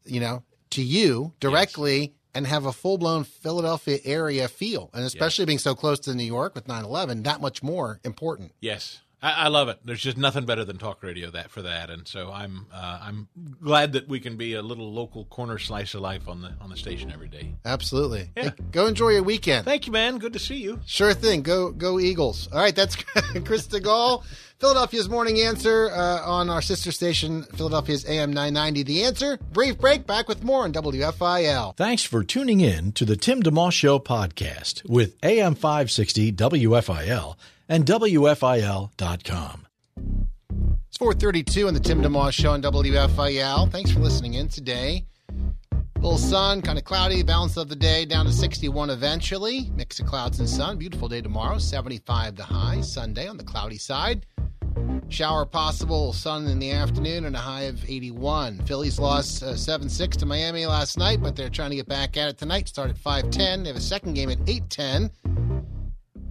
[0.05, 4.89] you know, to you directly and have a full blown Philadelphia area feel.
[4.93, 8.53] And especially being so close to New York with 9/11, that much more important.
[8.61, 9.79] Yes, I, I love it.
[9.83, 13.27] There's just nothing better than talk radio that for that, and so I'm uh, I'm
[13.59, 16.69] glad that we can be a little local corner slice of life on the on
[16.69, 17.55] the station every day.
[17.65, 18.29] Absolutely.
[18.37, 18.43] Yeah.
[18.43, 19.65] Hey, go enjoy your weekend.
[19.65, 20.19] Thank you, man.
[20.19, 20.79] Good to see you.
[20.85, 21.41] Sure thing.
[21.41, 22.47] Go go Eagles.
[22.53, 22.95] All right, that's
[23.45, 24.23] Chris Stigall,
[24.59, 28.83] Philadelphia's morning answer uh, on our sister station, Philadelphia's AM 990.
[28.83, 29.37] The answer.
[29.51, 30.05] Brief break.
[30.05, 31.75] Back with more on WFIL.
[31.77, 37.35] Thanks for tuning in to the Tim DeMoss Show podcast with AM 560 WFIL
[37.69, 39.67] and WFIL.com.
[40.87, 43.71] It's 432 on the Tim DeMoss Show on WFIL.
[43.71, 45.05] Thanks for listening in today.
[45.97, 49.71] Little sun, kind of cloudy, balance of the day down to 61 eventually.
[49.75, 50.77] Mix of clouds and sun.
[50.77, 52.79] Beautiful day tomorrow, 75 the high.
[52.81, 54.25] Sunday on the cloudy side.
[55.09, 58.59] Shower possible, sun in the afternoon, and a high of 81.
[58.65, 62.17] Phillies lost uh, 7 6 to Miami last night, but they're trying to get back
[62.17, 62.67] at it tonight.
[62.67, 63.63] Start at 5 10.
[63.63, 65.11] They have a second game at 8 10.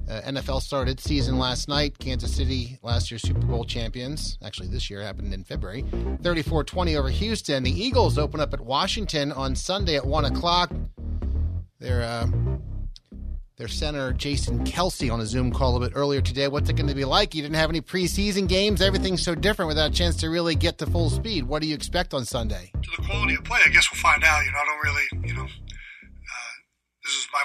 [0.08, 1.98] Uh, NFL started season last night.
[1.98, 4.38] Kansas City, last year's Super Bowl champions.
[4.44, 5.84] Actually, this year happened in February.
[6.22, 7.62] 34 20 over Houston.
[7.62, 10.70] The Eagles open up at Washington on Sunday at 1 o'clock.
[11.80, 12.26] Their, uh,
[13.56, 16.48] their center, Jason Kelce, on a Zoom call a bit earlier today.
[16.48, 17.34] What's it going to be like?
[17.34, 18.82] You didn't have any preseason games.
[18.82, 21.44] Everything's so different without a chance to really get to full speed.
[21.44, 22.72] What do you expect on Sunday?
[22.72, 24.44] to the quality of play, I guess we'll find out.
[24.44, 25.46] You know, I don't really, you know,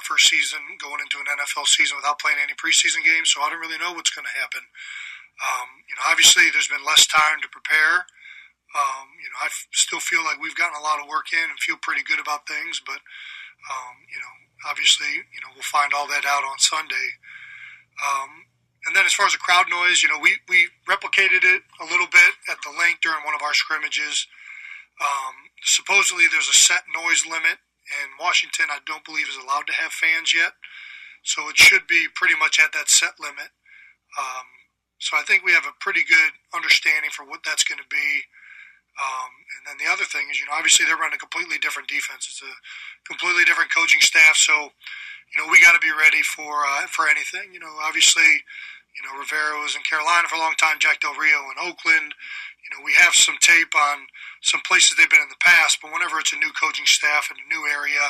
[0.09, 3.61] first season going into an NFL season without playing any preseason games, so I don't
[3.61, 4.65] really know what's going to happen.
[5.37, 8.09] Um, you know, obviously there's been less time to prepare.
[8.73, 11.45] Um, you know, I f- still feel like we've gotten a lot of work in
[11.45, 12.97] and feel pretty good about things, but
[13.69, 14.33] um, you know,
[14.65, 17.07] obviously, you know, we'll find all that out on Sunday.
[18.01, 18.49] Um,
[18.87, 21.85] and then as far as the crowd noise, you know, we, we replicated it a
[21.85, 24.27] little bit at the Linc during one of our scrimmages.
[24.99, 27.59] Um, supposedly there's a set noise limit,
[28.01, 30.53] and Washington, I don't believe, is allowed to have fans yet.
[31.23, 33.51] So it should be pretty much at that set limit.
[34.17, 34.47] Um,
[34.99, 38.27] so I think we have a pretty good understanding for what that's going to be.
[38.99, 41.87] Um, and then the other thing is, you know, obviously they're running a completely different
[41.87, 42.27] defense.
[42.27, 42.53] It's a
[43.07, 44.35] completely different coaching staff.
[44.35, 44.75] So,
[45.31, 47.55] you know, we got to be ready for uh, for anything.
[47.55, 48.43] You know, obviously,
[48.97, 52.11] you know, Rivera was in Carolina for a long time, Jack Del Rio in Oakland.
[52.63, 54.05] You know, we have some tape on
[54.41, 57.37] some places they've been in the past, but whenever it's a new coaching staff in
[57.39, 58.03] a new area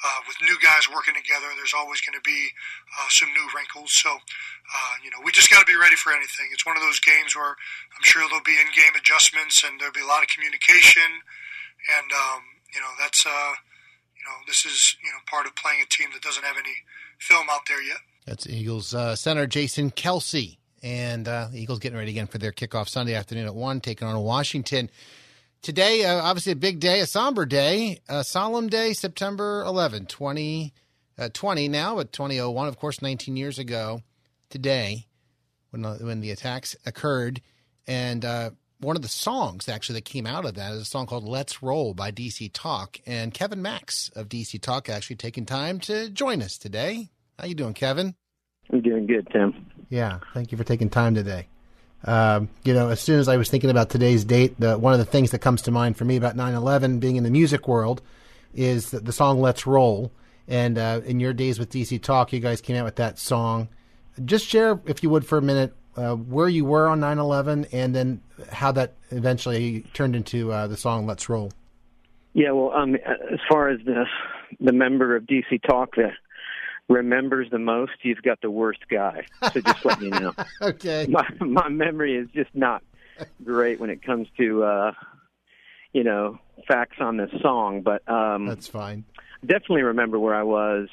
[0.00, 2.48] uh, with new guys working together, there's always going to be
[2.96, 3.92] uh, some new wrinkles.
[3.92, 6.48] So, uh, you know, we just got to be ready for anything.
[6.52, 10.04] It's one of those games where I'm sure there'll be in-game adjustments and there'll be
[10.04, 11.20] a lot of communication,
[12.00, 12.40] and um,
[12.72, 13.52] you know, that's uh,
[14.16, 16.76] you know, this is you know part of playing a team that doesn't have any
[17.18, 18.00] film out there yet.
[18.26, 20.56] That's Eagles uh, center Jason Kelce.
[20.82, 24.08] And uh, the Eagles getting ready again for their kickoff Sunday afternoon at 1, taking
[24.08, 24.90] on Washington.
[25.62, 30.72] Today, uh, obviously a big day, a somber day, a solemn day, September 11, 20,
[31.18, 34.00] uh, 20 now, but 2001, of course, 19 years ago
[34.48, 35.06] today
[35.70, 37.42] when, uh, when the attacks occurred.
[37.86, 41.06] And uh, one of the songs actually that came out of that is a song
[41.06, 42.98] called Let's Roll by DC Talk.
[43.06, 47.10] And Kevin Max of DC Talk actually taking time to join us today.
[47.38, 48.14] How you doing, Kevin?
[48.72, 49.69] I'm doing good, Tim.
[49.90, 51.48] Yeah, thank you for taking time today.
[52.04, 54.98] Um, you know, as soon as I was thinking about today's date, the, one of
[54.98, 58.00] the things that comes to mind for me about 9/11 being in the music world
[58.54, 60.10] is the, the song "Let's Roll."
[60.48, 63.68] And uh, in your days with DC Talk, you guys came out with that song.
[64.24, 67.94] Just share, if you would, for a minute, uh, where you were on 9/11, and
[67.94, 71.52] then how that eventually turned into uh, the song "Let's Roll."
[72.32, 74.06] Yeah, well, um, as far as the
[74.60, 76.12] the member of DC Talk that
[76.90, 79.24] remembers the most, you've got the worst guy.
[79.52, 80.34] So just let me know.
[80.62, 81.06] okay.
[81.08, 82.82] My my memory is just not
[83.42, 84.92] great when it comes to uh,
[85.92, 89.04] you know facts on this song, but um, that's fine.
[89.40, 90.88] Definitely remember where I was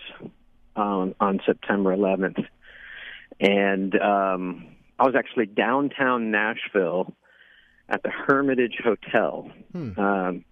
[0.78, 2.46] um, on September 11th,
[3.42, 7.14] and um, I was actually downtown Nashville
[7.90, 9.50] at the Hermitage Hotel.
[9.74, 10.00] Hmm.
[10.00, 10.46] Um,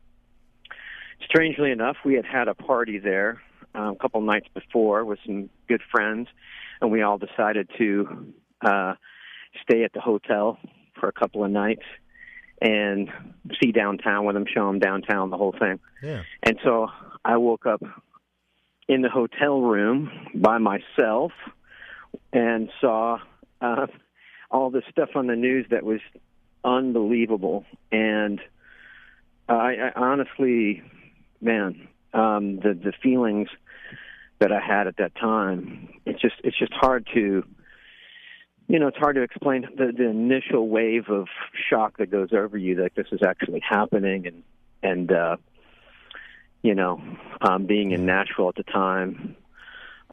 [1.24, 3.42] strangely enough, we had had a party there
[3.76, 6.28] uh, a couple nights before with some good friends,
[6.82, 8.94] and we all decided to uh,
[9.64, 10.58] stay at the hotel
[11.00, 11.84] for a couple of nights
[12.62, 13.10] and
[13.62, 15.80] see downtown with them, show them downtown, the whole thing.
[16.02, 16.24] Yeah.
[16.42, 16.88] And so
[17.24, 17.84] I woke up
[18.88, 21.32] in the hotel room by myself
[22.32, 23.18] and saw
[23.62, 23.88] uh,
[24.50, 26.00] all this stuff on the news that was
[26.64, 27.66] unbelievable.
[27.92, 28.40] And
[29.50, 30.82] I, I honestly,
[31.42, 33.50] man, um, the the feelings
[34.40, 37.44] that I had at that time, it's just it's just hard to
[38.68, 41.28] you know, it's hard to explain the, the initial wave of
[41.70, 44.44] shock that goes over you that this is actually happening and
[44.84, 45.38] and uh
[46.62, 47.02] you know,
[47.42, 49.36] um being in Nashville at the time,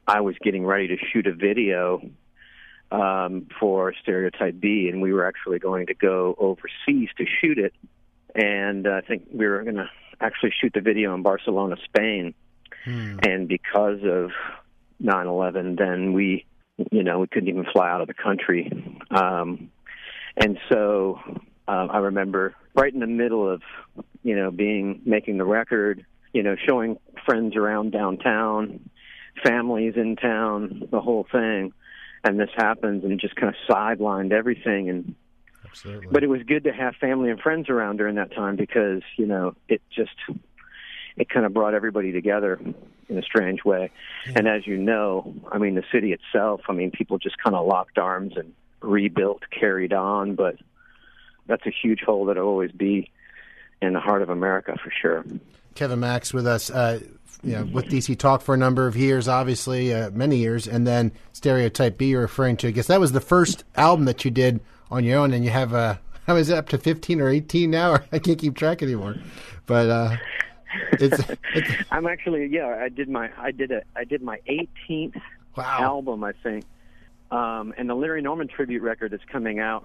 [0.07, 2.03] I was getting ready to shoot a video
[2.91, 7.75] um for Stereotype Be and we were actually going to go overseas to shoot it
[8.35, 12.35] and uh, I think we were going to actually shoot the video in Barcelona, Spain.
[12.85, 13.18] Hmm.
[13.23, 14.31] And because of
[15.03, 16.47] 9/11 then we
[16.90, 18.71] you know, we couldn't even fly out of the country.
[19.11, 19.71] Um,
[20.37, 21.21] and so
[21.68, 23.62] uh, I remember right in the middle of,
[24.23, 28.88] you know, being making the record, you know, showing friends around downtown,
[29.45, 31.73] families in town, the whole thing.
[32.25, 34.88] And this happens and just kind of sidelined everything.
[34.88, 35.14] And
[35.64, 36.09] Absolutely.
[36.11, 39.27] but it was good to have family and friends around during that time because you
[39.27, 40.14] know it just
[41.16, 42.59] it kind of brought everybody together
[43.09, 43.90] in a strange way.
[44.35, 47.66] And as you know, I mean, the city itself, I mean, people just kind of
[47.66, 50.57] locked arms and rebuilt, carried on, but
[51.46, 53.11] that's a huge hole that'll always be
[53.81, 55.25] in the heart of America for sure.
[55.75, 57.01] Kevin Max with us, uh,
[57.42, 60.87] you know, with DC Talk for a number of years, obviously, uh, many years, and
[60.87, 62.68] then Stereotype Be you're referring to.
[62.68, 65.51] I guess that was the first album that you did on your own, and you
[65.51, 67.94] have a, how is it up to 15 or 18 now?
[68.12, 69.16] I can't keep track anymore.
[69.66, 70.16] But, uh,
[70.93, 71.23] it's,
[71.55, 72.79] it's I'm actually yeah.
[72.83, 75.21] I did my I did a I did my 18th
[75.57, 75.79] wow.
[75.81, 76.65] album I think,
[77.31, 79.85] um, and the Larry Norman tribute record is coming out,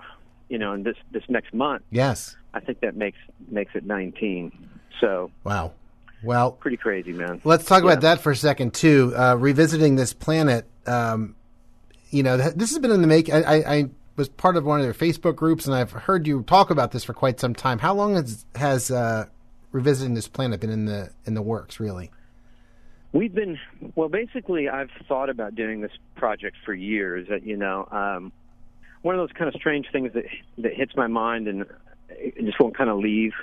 [0.50, 1.84] you know, in this this next month.
[1.92, 2.36] Yes.
[2.54, 3.18] I think that makes
[3.50, 4.52] makes it 19.
[5.00, 5.74] So Wow.
[6.24, 7.42] Well, pretty crazy, man.
[7.44, 7.92] Let's talk Yeah.
[7.92, 9.14] about that for a second too.
[9.16, 11.36] Uh, revisiting this planet, um,
[12.10, 13.32] you know, this has been in the make.
[13.32, 16.42] I, I, I was part of one of their Facebook groups, and I've heard you
[16.44, 17.80] talk about this for quite some time.
[17.80, 19.28] How long has has uh,
[19.78, 21.80] revisiting this planet been in the in the works?
[21.80, 22.10] Really?
[23.14, 23.58] We've been
[23.96, 24.10] well.
[24.10, 27.28] Basically, I've thought about doing this project for years.
[27.44, 28.32] You know, um,
[29.04, 30.26] one of those kind of strange things that
[30.58, 31.66] that hits my mind and
[32.10, 33.34] it just won't kind of leave,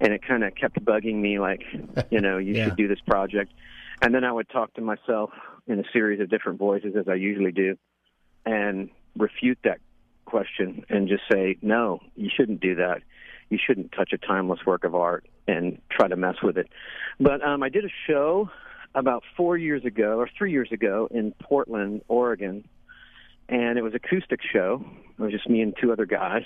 [0.00, 1.38] and it kind of kept bugging me.
[1.38, 1.62] Like,
[2.10, 2.64] you know, you Yeah.
[2.64, 3.52] should do this project,
[4.02, 5.30] and then I would talk to myself
[5.68, 7.76] in a series of different voices, as I usually do,
[8.44, 9.78] and refute that
[10.24, 13.02] question and just say, no, you shouldn't do that.
[13.50, 16.68] You shouldn't touch a timeless work of art and try to mess with it.
[17.18, 18.50] But um, I did a show
[18.94, 22.66] about four years ago or three years ago in Portland, Oregon,
[23.48, 24.84] and it was acoustic show.
[25.18, 26.44] It was just me and two other guys.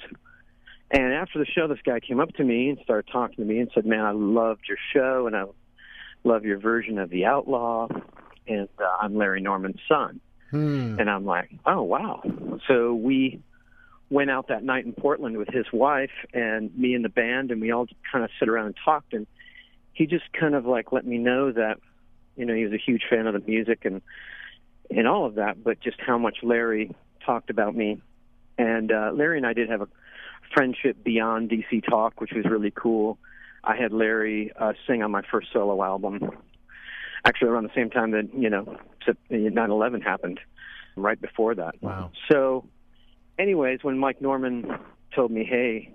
[0.91, 3.59] And after the show, this guy came up to me and started talking to me
[3.59, 5.45] and said, "Man, I loved your show and I
[6.25, 7.89] love your version of The Outlaw,
[8.47, 10.99] and uh, I'm Larry Norman's son." Hmm.
[10.99, 12.23] And I'm like, "Oh wow!"
[12.69, 13.43] So we
[14.11, 17.61] went out that night in Portland with his wife and me and the band, and
[17.61, 19.13] we all kind of sit around and talked.
[19.13, 19.27] And
[19.93, 21.79] he just kind of like let me know that,
[22.37, 24.03] you know, he was a huge fan of the music and
[24.91, 28.01] and all of that, but just how much Larry talked about me.
[28.59, 29.89] And uh, Larry and I did have a
[30.53, 33.19] friendship beyond DC Talk, which was really cool.
[33.63, 36.31] I had Larry uh, sing on my first solo album,
[37.25, 38.79] actually around the same time that you know
[39.31, 40.41] 9/11 happened,
[40.97, 41.77] right before that.
[41.81, 42.11] Wow.
[42.31, 42.67] So,
[43.39, 44.79] anyways, when Mike Norman
[45.15, 45.91] told me, "Hey,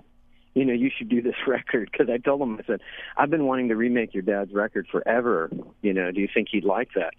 [0.54, 2.82] you know, you should do this record," because I told him, I said,
[3.18, 5.50] "I've been wanting to remake your dad's record forever.
[5.82, 7.14] You know, do you think he'd like that?"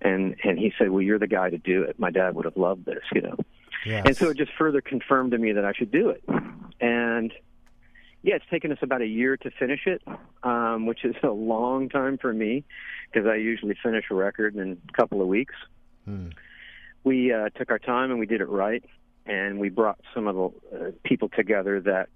[0.00, 1.98] And and he said, "Well, you're the guy to do it.
[1.98, 3.36] My dad would have loved this." You know.
[3.84, 4.02] Yes.
[4.06, 6.22] And so it just further confirmed to me that I should do it.
[6.80, 7.32] And
[8.22, 10.02] yeah, it's taken us about a year to finish it,
[10.42, 12.64] um, which is a long time for me
[13.10, 15.54] because I usually finish a record in a couple of weeks.
[16.04, 16.28] Hmm.
[17.02, 18.84] We uh, took our time and we did it right.
[19.26, 20.34] And we brought some of
[20.70, 22.08] the uh, people together that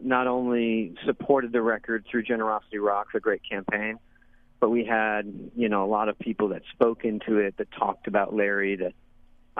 [0.00, 3.98] not only supported the record through Generosity Rocks, a great campaign,
[4.60, 8.06] but we had you know a lot of people that spoke into it, that talked
[8.06, 8.94] about Larry, that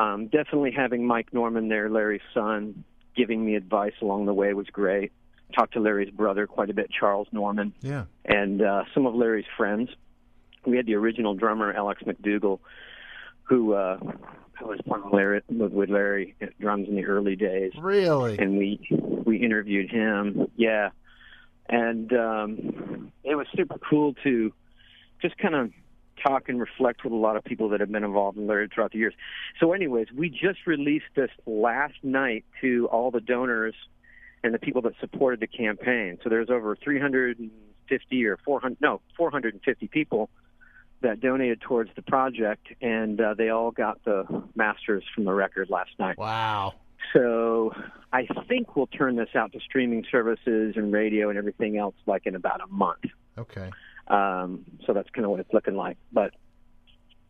[0.01, 2.85] um, definitely having Mike Norman there, Larry's son,
[3.17, 5.13] giving me advice along the way was great.
[5.55, 8.05] Talked to Larry's brother quite a bit, Charles Norman, Yeah.
[8.25, 9.91] and uh, some of Larry's friends.
[10.65, 12.61] We had the original drummer, Alex MacDougall,
[13.43, 13.99] who uh,
[14.63, 18.39] who was playing with Larry, with Larry at drums in the early days Really?
[18.39, 18.81] and we
[19.27, 20.49] we interviewed him.
[20.57, 20.91] Yeah,
[21.69, 24.53] and um, it was super cool to
[25.21, 25.71] just kind of
[26.25, 28.93] talk and reflect with a lot of people that have been involved in Larry throughout
[28.93, 29.15] the years.
[29.59, 33.75] So, anyways, we just released this last night to all the donors
[34.45, 36.19] and the people that supported the campaign.
[36.23, 40.31] So there's over 350 or 400 no 450 people
[41.03, 45.69] that donated towards the project, and uh, they all got the masters from the record
[45.71, 46.19] last night.
[46.19, 46.75] Wow.
[47.13, 47.73] So
[48.13, 52.27] I think we'll turn this out to streaming services and radio and everything else like
[52.27, 53.05] in about a month.
[53.37, 53.71] Okay.
[54.09, 55.97] Um, so that's kind of what it's looking like.
[56.13, 56.33] But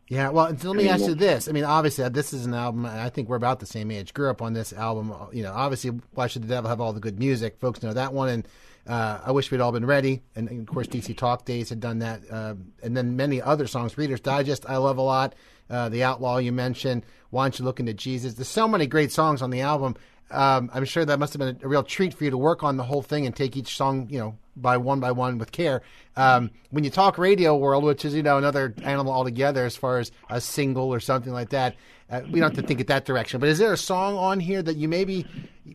[0.09, 1.49] Yeah, well, let me I mean, ask you this.
[1.49, 2.85] I mean, obviously, uh, this is an album.
[2.87, 4.13] I think we're about the same age.
[4.15, 5.11] Grew up on this album.
[5.13, 7.57] uh, You know, obviously, Why Should the Devil Have All the Good Music?
[7.59, 8.29] Folks know that one.
[8.29, 8.49] And
[8.87, 10.23] uh, I Wish We'd All Been Ready.
[10.35, 12.23] And, and, of course, DC Talk Days had done that.
[12.31, 13.97] Uh, and then many other songs.
[13.97, 15.35] Reader's Digest, I love a lot.
[15.71, 17.05] Uh, the Outlaw, you mentioned.
[17.31, 18.35] Why Don't You Look Into Jesus?
[18.35, 19.97] There's so many great songs on the album.
[20.33, 22.77] Um, I'm sure that must have been a, real treat for you to work on
[22.77, 25.83] the whole thing and take each song, you know, by one by one with care.
[26.17, 29.99] Um, when you talk radio world, which is you know another animal altogether as far
[29.99, 31.77] as a single or something like that,
[32.11, 33.41] uh, we don't have to think it that direction.
[33.41, 35.27] But is there a song on here that you maybe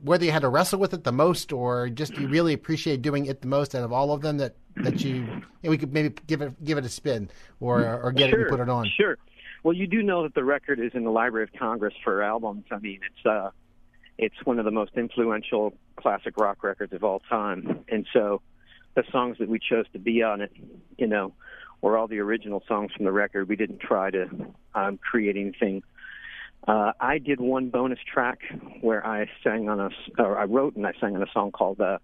[0.04, 3.26] whether you had to wrestle with it the most or just you really appreciate doing
[3.26, 5.26] it the most out of all of them that that you, you
[5.64, 7.30] know, we could maybe give it give it a spin
[7.60, 8.88] or or get it and put it on.
[8.96, 9.18] Sure.
[9.64, 12.66] Well, you do know that the record is in the Library of Congress for albums.
[12.72, 13.50] I mean, it's uh,
[14.18, 18.42] it's one of the most influential classic rock records of all time, and so
[18.96, 20.52] the songs that we chose to be on it,
[20.98, 21.34] you know,
[21.82, 23.48] were all the original songs from the record.
[23.48, 24.28] We didn't try to
[24.74, 25.84] um, create anything.
[26.68, 28.40] Uh, I did one bonus track
[28.82, 29.90] where I sang on a,
[30.22, 32.00] or I wrote and I sang on a song called uh,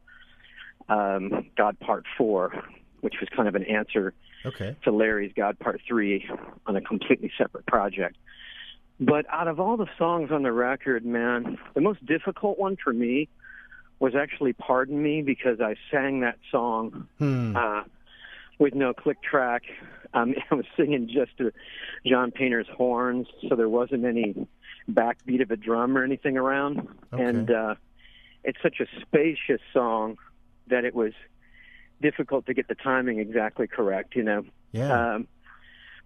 [0.88, 2.54] um, God Part Four,
[3.02, 4.14] which was kind of an answer
[4.46, 4.76] Okay.
[4.84, 6.30] to Larry's God Part 3
[6.66, 8.18] on a completely separate project.
[9.06, 12.94] But out of all the songs on the record, man, the most difficult one for
[12.94, 13.28] me
[14.00, 17.56] was actually Pardon Me because I sang that song Hmm.
[17.56, 17.84] uh,
[18.60, 19.64] with no click track.
[20.14, 21.52] Um, I was singing just to
[22.06, 24.48] John Painter's horns, so there wasn't any
[24.90, 26.88] backbeat of a drum or anything around.
[27.12, 27.24] Okay.
[27.24, 27.76] And uh,
[28.44, 30.18] it's such a spacious song
[30.68, 31.14] that it was
[32.02, 34.46] difficult to get the timing exactly correct, you know.
[34.72, 35.16] Yeah.
[35.16, 35.28] Um,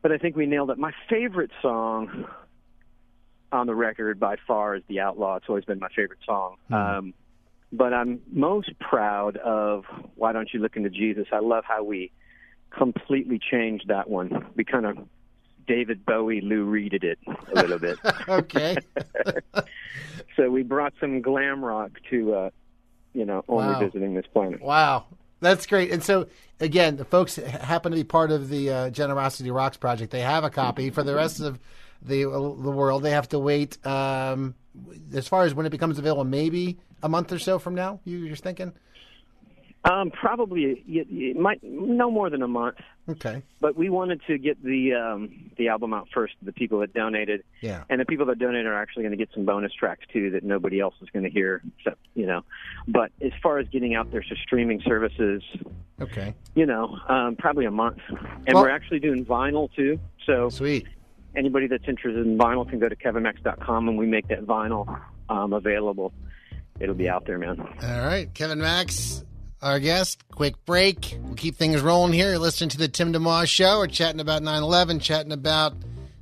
[0.02, 0.78] but I think we nailed it.
[0.78, 2.26] My favorite song
[3.52, 5.38] on the record by far is The Outlaw.
[5.38, 6.56] It's always been my favorite song.
[6.72, 7.14] Um,
[7.72, 9.86] but I'm most proud of
[10.16, 11.28] Why Don't You Look Into Jesus.
[11.32, 12.12] I love how we
[12.72, 14.48] completely changed that one.
[14.56, 14.98] We kind of
[15.68, 18.00] David Bowie, Lou Reeded it a little bit.
[18.30, 18.78] okay.
[20.36, 22.50] so we brought some glam rock to, uh,
[23.14, 23.80] you know, only Wow.
[23.80, 24.62] visiting this planet.
[24.62, 25.06] Wow,
[25.42, 25.92] that's great.
[25.92, 26.28] And so,
[26.62, 30.12] again, the folks happen to be part of the uh, Generosity Rocks project.
[30.12, 30.90] They have a copy.
[30.90, 31.60] For the rest of
[32.02, 33.84] the the world, they have to wait.
[33.86, 34.56] Um,
[35.14, 38.00] as far as when it becomes available, maybe a month or so from now.
[38.06, 38.74] You, you're thinking?
[39.84, 42.78] Um, probably it, it might no more than a month.
[43.10, 43.42] Okay.
[43.62, 46.94] But we wanted to get the um, the album out first to the people that
[46.94, 47.84] donated, Yeah.
[47.90, 50.44] and the people that donated are actually going to get some bonus tracks too that
[50.44, 52.44] nobody else is going to hear, except you know.
[52.88, 55.42] But as far as getting out there to streaming services,
[56.02, 56.36] Okay.
[56.54, 58.00] you know, um, probably a month.
[58.10, 60.00] And Well- we're actually doing vinyl too.
[60.26, 60.86] So sweet.
[61.38, 65.54] Anybody that's interested in vinyl can go to kevinmax.com and we make that vinyl um,
[65.54, 66.12] available.
[66.80, 67.60] It'll be out there, man.
[67.60, 69.24] All right, Kevin Max,
[69.62, 70.28] our guest.
[70.32, 71.18] Quick break.
[71.22, 72.30] We'll keep things rolling here.
[72.30, 73.78] You're listening to the Tim DeMoss Show.
[73.78, 75.76] We're chatting about 9/11, chatting about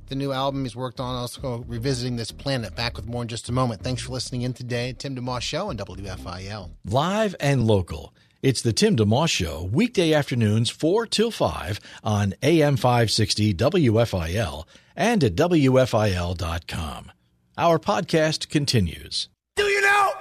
[0.08, 2.76] the new album he's worked on, also revisiting this planet.
[2.76, 3.82] Back with more in just a moment.
[3.82, 4.94] Thanks for listening in today.
[4.96, 6.70] Tim DeMoss Show on WFIL.
[6.84, 8.14] Live and local.
[8.42, 15.22] It's the Tim DeMoss Show, weekday afternoons 4 till 5 on AM 560 WFIL and
[15.22, 17.12] at WFIL.com.
[17.58, 19.28] Our podcast continues.
[19.56, 20.12] Do you know?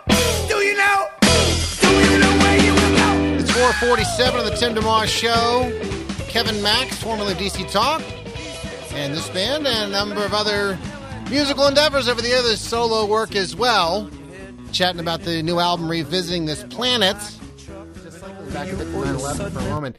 [0.47, 1.07] Do you know?
[1.81, 3.39] Do you know where you will go?
[3.39, 5.71] It's 447 of the Tim DeMoss Show.
[6.29, 8.01] Kevin Max, formerly of DC Talk,
[8.93, 10.77] and this band, and a number of other
[11.29, 14.09] musical endeavors over the year, this solo work as well.
[14.73, 17.15] Chatting about the new album, Revisiting This Planet.
[18.03, 19.97] Just like we're back at the 9/11 for a moment.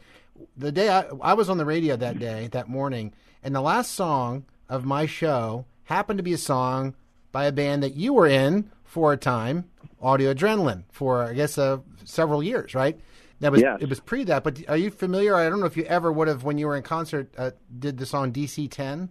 [0.57, 3.13] The day I, I was on the radio that day, that morning,
[3.43, 6.95] and the last song of my show happened to be a song
[7.31, 9.65] by a band that you were in for a time,
[10.01, 12.99] Audio Adrenaline, for I guess uh, several years, right?
[13.39, 13.77] That was Yes.
[13.81, 15.35] it was pre that, but are you familiar?
[15.35, 17.97] I don't know if you ever would have when you were in concert uh, did
[17.97, 19.09] the song DC Ten.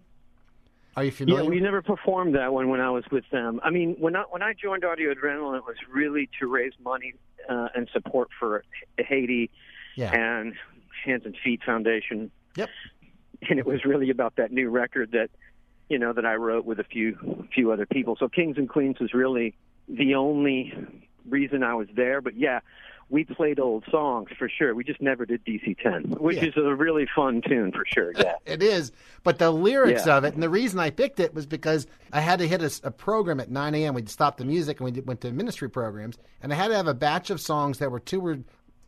[0.96, 1.42] Are you familiar?
[1.44, 3.60] Yeah, we never performed that one when I was with them.
[3.62, 7.14] I mean, when I when I joined Audio Adrenaline, it was really to raise money
[7.48, 8.64] uh, and support for
[8.98, 9.50] Haiti
[9.94, 10.10] Yeah.
[10.12, 10.54] and
[11.04, 12.30] Hands and Feet Foundation.
[12.56, 12.70] Yep.
[13.50, 15.28] And it was really about that new record that
[15.88, 18.16] you know that I wrote with a few few other people.
[18.18, 19.54] So Kings and Queens was really
[19.88, 20.72] the only
[21.28, 22.20] reason I was there.
[22.20, 22.60] But yeah,
[23.08, 24.74] we played old songs for sure.
[24.74, 26.46] We just never did DC Ten, which Yeah.
[26.46, 28.12] is a really fun tune for sure.
[28.16, 28.34] Yeah.
[28.46, 28.92] It is,
[29.24, 30.16] but the lyrics Yeah.
[30.18, 32.90] of it, and the reason I picked it was because I had to hit a
[32.90, 33.94] program at 9 a.m.
[33.94, 36.86] We'd stop the music and we went to ministry programs, and I had to have
[36.86, 38.38] a batch of songs that were two or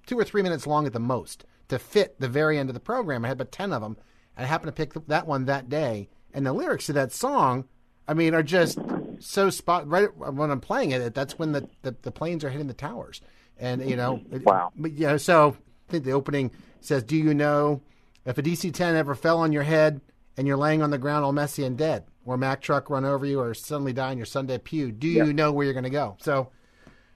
[0.07, 2.81] two or three minutes long at the most to fit the very end of the
[2.81, 3.25] program.
[3.25, 3.97] I had about ten of them,
[4.37, 6.09] and I happened to pick that one that day.
[6.35, 7.65] And the lyrics to that song,
[8.07, 8.79] I mean, are just
[9.19, 11.15] so spot right when I'm playing it.
[11.15, 13.21] That's when the, the, the planes are hitting the towers,
[13.59, 14.73] and you know, it- Wow.
[14.77, 15.57] But yeah, so
[15.89, 16.51] I think the opening
[16.81, 17.81] says, "Do you know
[18.25, 20.01] if a DC-10 ever fell on your head
[20.37, 23.05] and you're laying on the ground all messy and dead, or a Mack truck run
[23.05, 24.93] over you, or suddenly die in your Sunday pew?
[24.93, 26.51] Do you know where you're going to go?" So,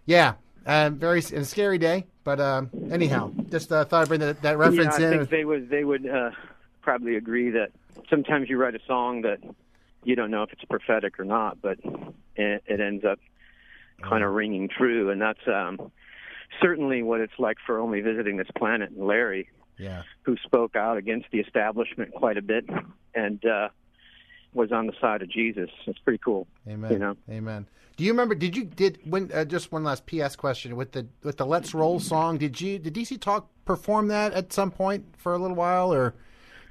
[0.06, 0.34] yeah,
[0.66, 2.06] uh, very scary day.
[2.24, 5.18] But uh, anyhow, just uh, thought I'd bring that, that reference yeah, I in.
[5.18, 6.30] think they would they would uh,
[6.82, 7.70] probably agree that
[8.10, 9.38] sometimes you write a song that
[10.04, 11.78] you don't know if it's prophetic or not, but
[12.36, 13.18] it, it ends up
[14.02, 15.92] kind of ringing true, and that's um,
[16.60, 18.90] certainly what it's like for only visiting this planet.
[18.90, 22.68] And Larry, yeah, who spoke out against the establishment quite a bit,
[23.14, 23.68] and uh,
[24.54, 25.70] was on the side of Jesus.
[25.86, 26.46] It's pretty cool.
[26.68, 26.92] Amen.
[26.92, 27.16] You know.
[27.30, 27.66] Amen.
[27.96, 28.34] Do you remember?
[28.34, 29.30] Did you did when?
[29.32, 32.38] Uh, just one last PS question with the with the Let's Roll song.
[32.38, 36.14] Did you did DC Talk perform that at some point for a little while, or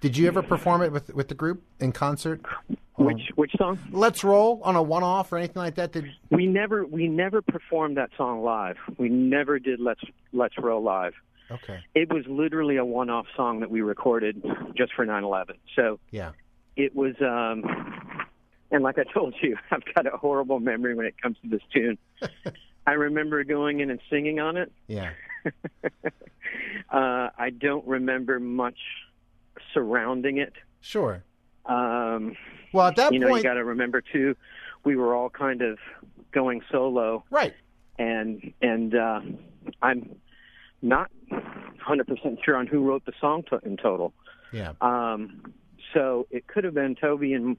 [0.01, 2.41] did you ever perform it with with the group in concert?
[2.97, 3.79] Which which song?
[3.91, 5.91] Let's Roll on a one off or anything like that?
[5.93, 8.77] Did We never we never performed that song live.
[8.97, 10.01] We never did Let's
[10.33, 11.13] Let's Roll live.
[11.49, 11.79] okay.
[11.95, 14.43] It was literally a one-off song that we recorded
[14.75, 15.55] just for 9/11.
[15.75, 16.31] So Yeah.
[16.75, 17.63] it was, um,
[18.71, 21.61] and like I told you, I've got a horrible memory when it comes to this
[21.73, 21.97] tune.
[22.87, 24.71] I remember going in and singing on it.
[24.87, 25.11] Yeah.
[26.91, 28.77] Uh, I don't remember much
[29.73, 30.53] surrounding it.
[30.81, 31.23] Sure.
[31.65, 32.35] Um,
[32.73, 34.35] Well, at that you know, point, you got to remember too,
[34.83, 35.77] we were all kind of
[36.31, 37.53] going solo, right?
[37.99, 39.21] and and uh,
[39.81, 40.15] I'm
[40.81, 44.13] not 100% sure on who wrote the song to- in total.
[44.51, 44.73] Yeah.
[44.81, 45.53] Um,
[45.93, 47.57] so it could have been Toby and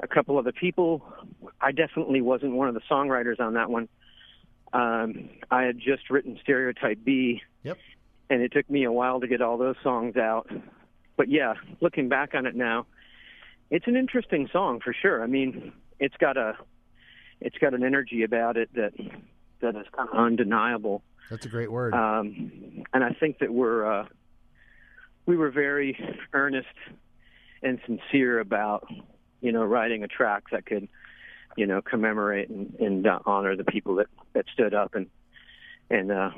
[0.00, 1.02] a couple other people.
[1.60, 3.88] I definitely wasn't one of the songwriters on that one.
[4.72, 7.42] Um, I had just written Stereotype Be.
[7.62, 7.78] Yep.
[8.28, 10.50] And it took me a while to get all those songs out.
[11.16, 12.86] But yeah, looking back on it now,
[13.70, 15.22] it's an interesting song for sure.
[15.22, 16.56] I mean, it's got a
[17.40, 18.92] it's got an energy about it that
[19.60, 21.02] that is kind of undeniable.
[21.30, 21.94] That's a great word.
[21.94, 24.06] Um, and I think that we're uh,
[25.26, 25.98] we were very
[26.32, 26.68] earnest
[27.62, 28.88] and sincere about
[29.40, 30.88] you know writing a track that could
[31.56, 35.08] you know commemorate and, and uh, honor the people that that stood up and
[35.90, 36.30] and uh,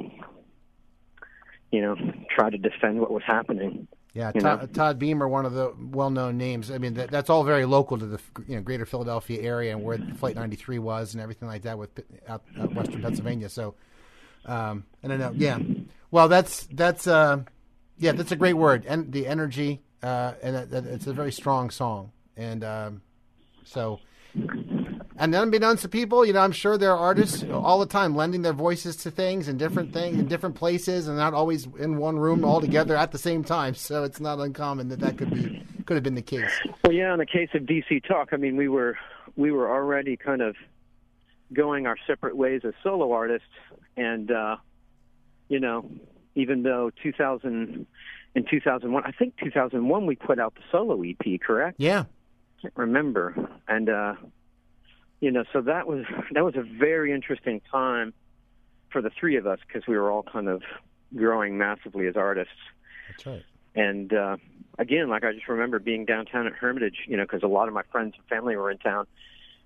[1.70, 1.96] you know
[2.34, 3.88] try to defend what was happening.
[4.18, 4.74] Yeah, Todd.
[4.74, 6.72] Todd Beamer, one of the well-known names.
[6.72, 9.84] I mean, that, that's all very local to the you know greater Philadelphia area and
[9.84, 11.90] where Flight 93 was and everything like that with
[12.26, 13.48] out, out western Pennsylvania.
[13.48, 13.76] So,
[14.44, 15.60] um, and I know, yeah.
[16.10, 17.42] Well, that's that's uh,
[17.98, 21.30] yeah, that's a great word and the energy, uh, and it, it- it's a very
[21.30, 22.10] strong song.
[22.36, 23.02] And um,
[23.64, 24.00] so,
[25.18, 28.42] and unbeknownst to people, you know, I'm sure there are artists all the time lending
[28.42, 32.18] their voices to things and different things in different places, and not always in one
[32.18, 33.74] room all together at the same time.
[33.74, 36.50] So it's not uncommon that that could be could have been the case.
[36.84, 37.12] Well, yeah.
[37.12, 38.96] In the case of DC Talk, I mean, we were
[39.36, 40.56] we were already kind of
[41.52, 43.48] going our separate ways as solo artists,
[43.96, 44.56] and uh,
[45.48, 45.90] you know,
[46.34, 47.86] even though 2000
[48.34, 51.76] in 2001, I think 2001 we put out the solo EP, correct?
[51.78, 52.04] Yeah,
[52.60, 53.34] can't remember,
[53.66, 54.14] and uh,
[55.20, 58.12] you know, so that was that was a very interesting time
[58.90, 60.62] for the three of us because we were all kind of
[61.14, 62.52] growing massively as artists.
[63.08, 63.44] that's right.
[63.74, 64.36] And uh,
[64.78, 67.74] again, like I just remember being downtown at Hermitage, you know, because a lot of
[67.74, 69.06] my friends and family were in town,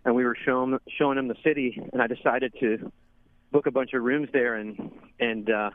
[0.05, 2.93] and we were showing showing them the city, and I decided to
[3.53, 4.91] book a bunch of rooms there, and
[5.21, 5.71] and uh,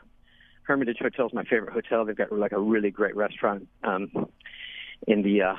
[0.62, 2.04] Hermitage Hotel is my favorite hotel.
[2.04, 4.10] They've got like a really great restaurant um,
[5.06, 5.54] in the uh,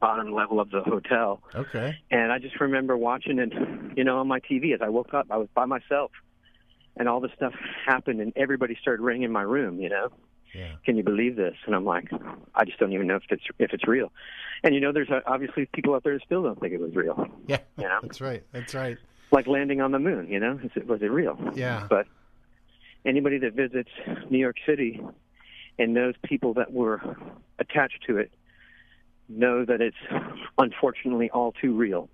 [0.00, 1.96] bottom level of the hotel, Okay.
[2.10, 3.52] and I just remember watching it,
[3.96, 5.26] you know, on my TV as I woke up.
[5.30, 6.10] I was by myself,
[6.96, 7.54] and all this stuff
[7.86, 10.10] happened, and everybody started ringing my room, you know.
[10.54, 10.72] Yeah.
[10.84, 11.56] Can you believe this?
[11.66, 12.08] And I'm like,
[12.54, 14.12] I just don't even know if it's if it's real.
[14.62, 16.94] And you know, there's uh, obviously people out there that still don't think it was
[16.94, 17.26] real.
[17.48, 17.98] Yeah, you know?
[18.02, 18.42] that's right.
[18.52, 18.96] That's right.
[19.32, 20.28] Like landing on the moon.
[20.30, 21.36] You know, Is it, was it real?
[21.54, 21.86] Yeah.
[21.90, 22.06] But
[23.04, 23.90] anybody that visits
[24.30, 25.00] New York City
[25.78, 27.00] and knows people that were
[27.58, 28.30] attached to it
[29.28, 29.96] know that it's
[30.58, 32.08] unfortunately all too real.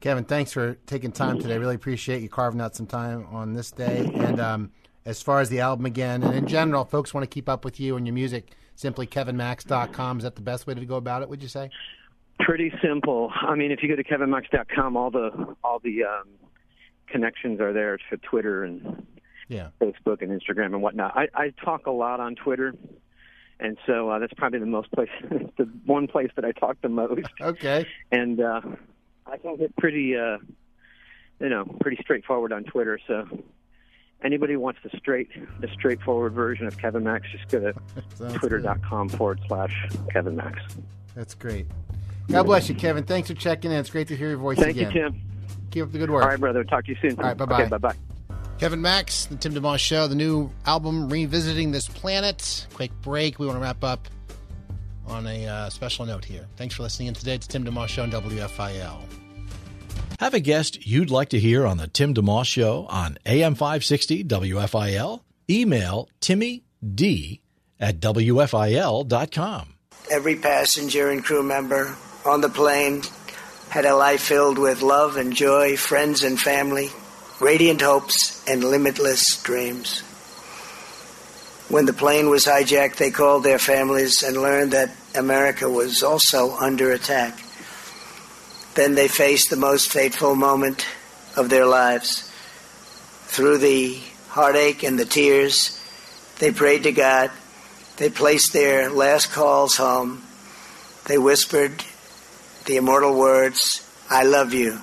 [0.00, 1.58] Kevin, thanks for taking time today.
[1.58, 4.10] Really appreciate you carving out some time on this day.
[4.14, 4.72] And um,
[5.04, 7.78] as far as the album again, and in general, folks want to keep up with
[7.78, 10.18] you and your music, simply kevinmax.com.
[10.18, 11.70] Is that the best way to go about it, would you say?
[12.40, 13.30] Pretty simple.
[13.40, 16.28] I mean, if you go to kevinmax.com, all the all the um,
[17.06, 19.06] connections are there to Twitter and
[19.48, 19.68] yeah.
[19.80, 21.16] Facebook and Instagram and whatnot.
[21.16, 22.74] I, I talk a lot on Twitter,
[23.62, 25.08] and so uh, that's probably the most place,
[25.56, 27.28] the one place that I talk the most.
[27.40, 27.86] Okay.
[28.10, 28.60] And uh,
[29.24, 30.38] I can get pretty, uh,
[31.38, 32.98] you know, pretty straightforward on Twitter.
[33.06, 33.26] So
[34.24, 39.08] anybody who wants the straight, the straightforward version of Kevin Max, just go to twitter.com
[39.10, 40.60] forward slash Kevin Max.
[41.14, 41.66] That's great.
[42.28, 43.04] God bless you, Kevin.
[43.04, 43.78] Thanks for checking in.
[43.78, 44.92] It's great to hear your voice Thank again.
[44.92, 45.20] you, Tim.
[45.70, 46.24] Keep up the good work.
[46.24, 46.64] All right, brother.
[46.64, 47.16] Talk to you soon.
[47.18, 47.62] All right, bye-bye.
[47.62, 47.94] Okay, bye-bye.
[48.62, 52.68] Kevin Max, the Tim DeMoss Show, the new album Revisiting This Planet.
[52.74, 53.40] Quick break.
[53.40, 54.06] We want to wrap up
[55.08, 56.46] on a uh, special note here.
[56.54, 57.34] Thanks for listening in today.
[57.34, 59.00] It's Tim DeMoss Show on WFIL.
[60.20, 64.22] Have a guest you'd like to hear on the Tim DeMoss Show on AM 560
[64.22, 65.22] WFIL?
[65.50, 67.40] Email Timmy D
[67.80, 69.74] at WFIL.com.
[70.08, 73.02] Every passenger and crew member on the plane
[73.70, 76.90] had a life filled with love and joy, friends and family,
[77.42, 80.00] radiant hopes, and limitless dreams.
[81.68, 86.52] When the plane was hijacked, they called their families and learned that America was also
[86.56, 87.36] under attack.
[88.74, 90.86] Then they faced the most fateful moment
[91.36, 92.30] of their lives.
[93.26, 95.80] Through the heartache and the tears,
[96.38, 97.32] they prayed to God.
[97.96, 100.22] They placed their last calls home.
[101.06, 101.84] They whispered
[102.66, 104.80] the immortal words, I love you.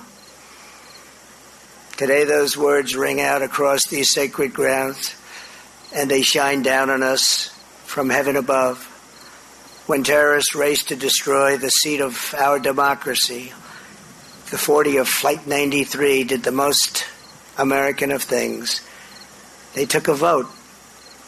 [2.00, 5.14] Today, those words ring out across these sacred grounds,
[5.94, 7.48] and they shine down on us
[7.84, 8.82] from heaven above.
[9.86, 13.52] When terrorists race to destroy the seat of our democracy,
[14.50, 17.04] the 40 of Flight 93 did the most
[17.58, 18.80] American of things.
[19.74, 20.46] They took a vote,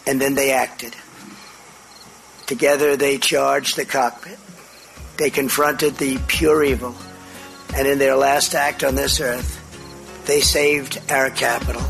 [0.07, 0.97] and then they acted.
[2.47, 4.39] Together, they charged the cockpit.
[5.19, 6.97] They confronted the pure evil,
[7.75, 9.62] and in their last act on this earth,
[10.27, 11.83] they saved our capital.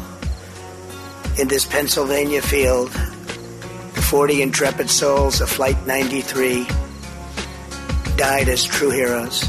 [1.39, 2.91] In this Pennsylvania field,
[3.95, 6.66] the 40 intrepid souls of Flight 93
[8.16, 9.49] died as true heroes.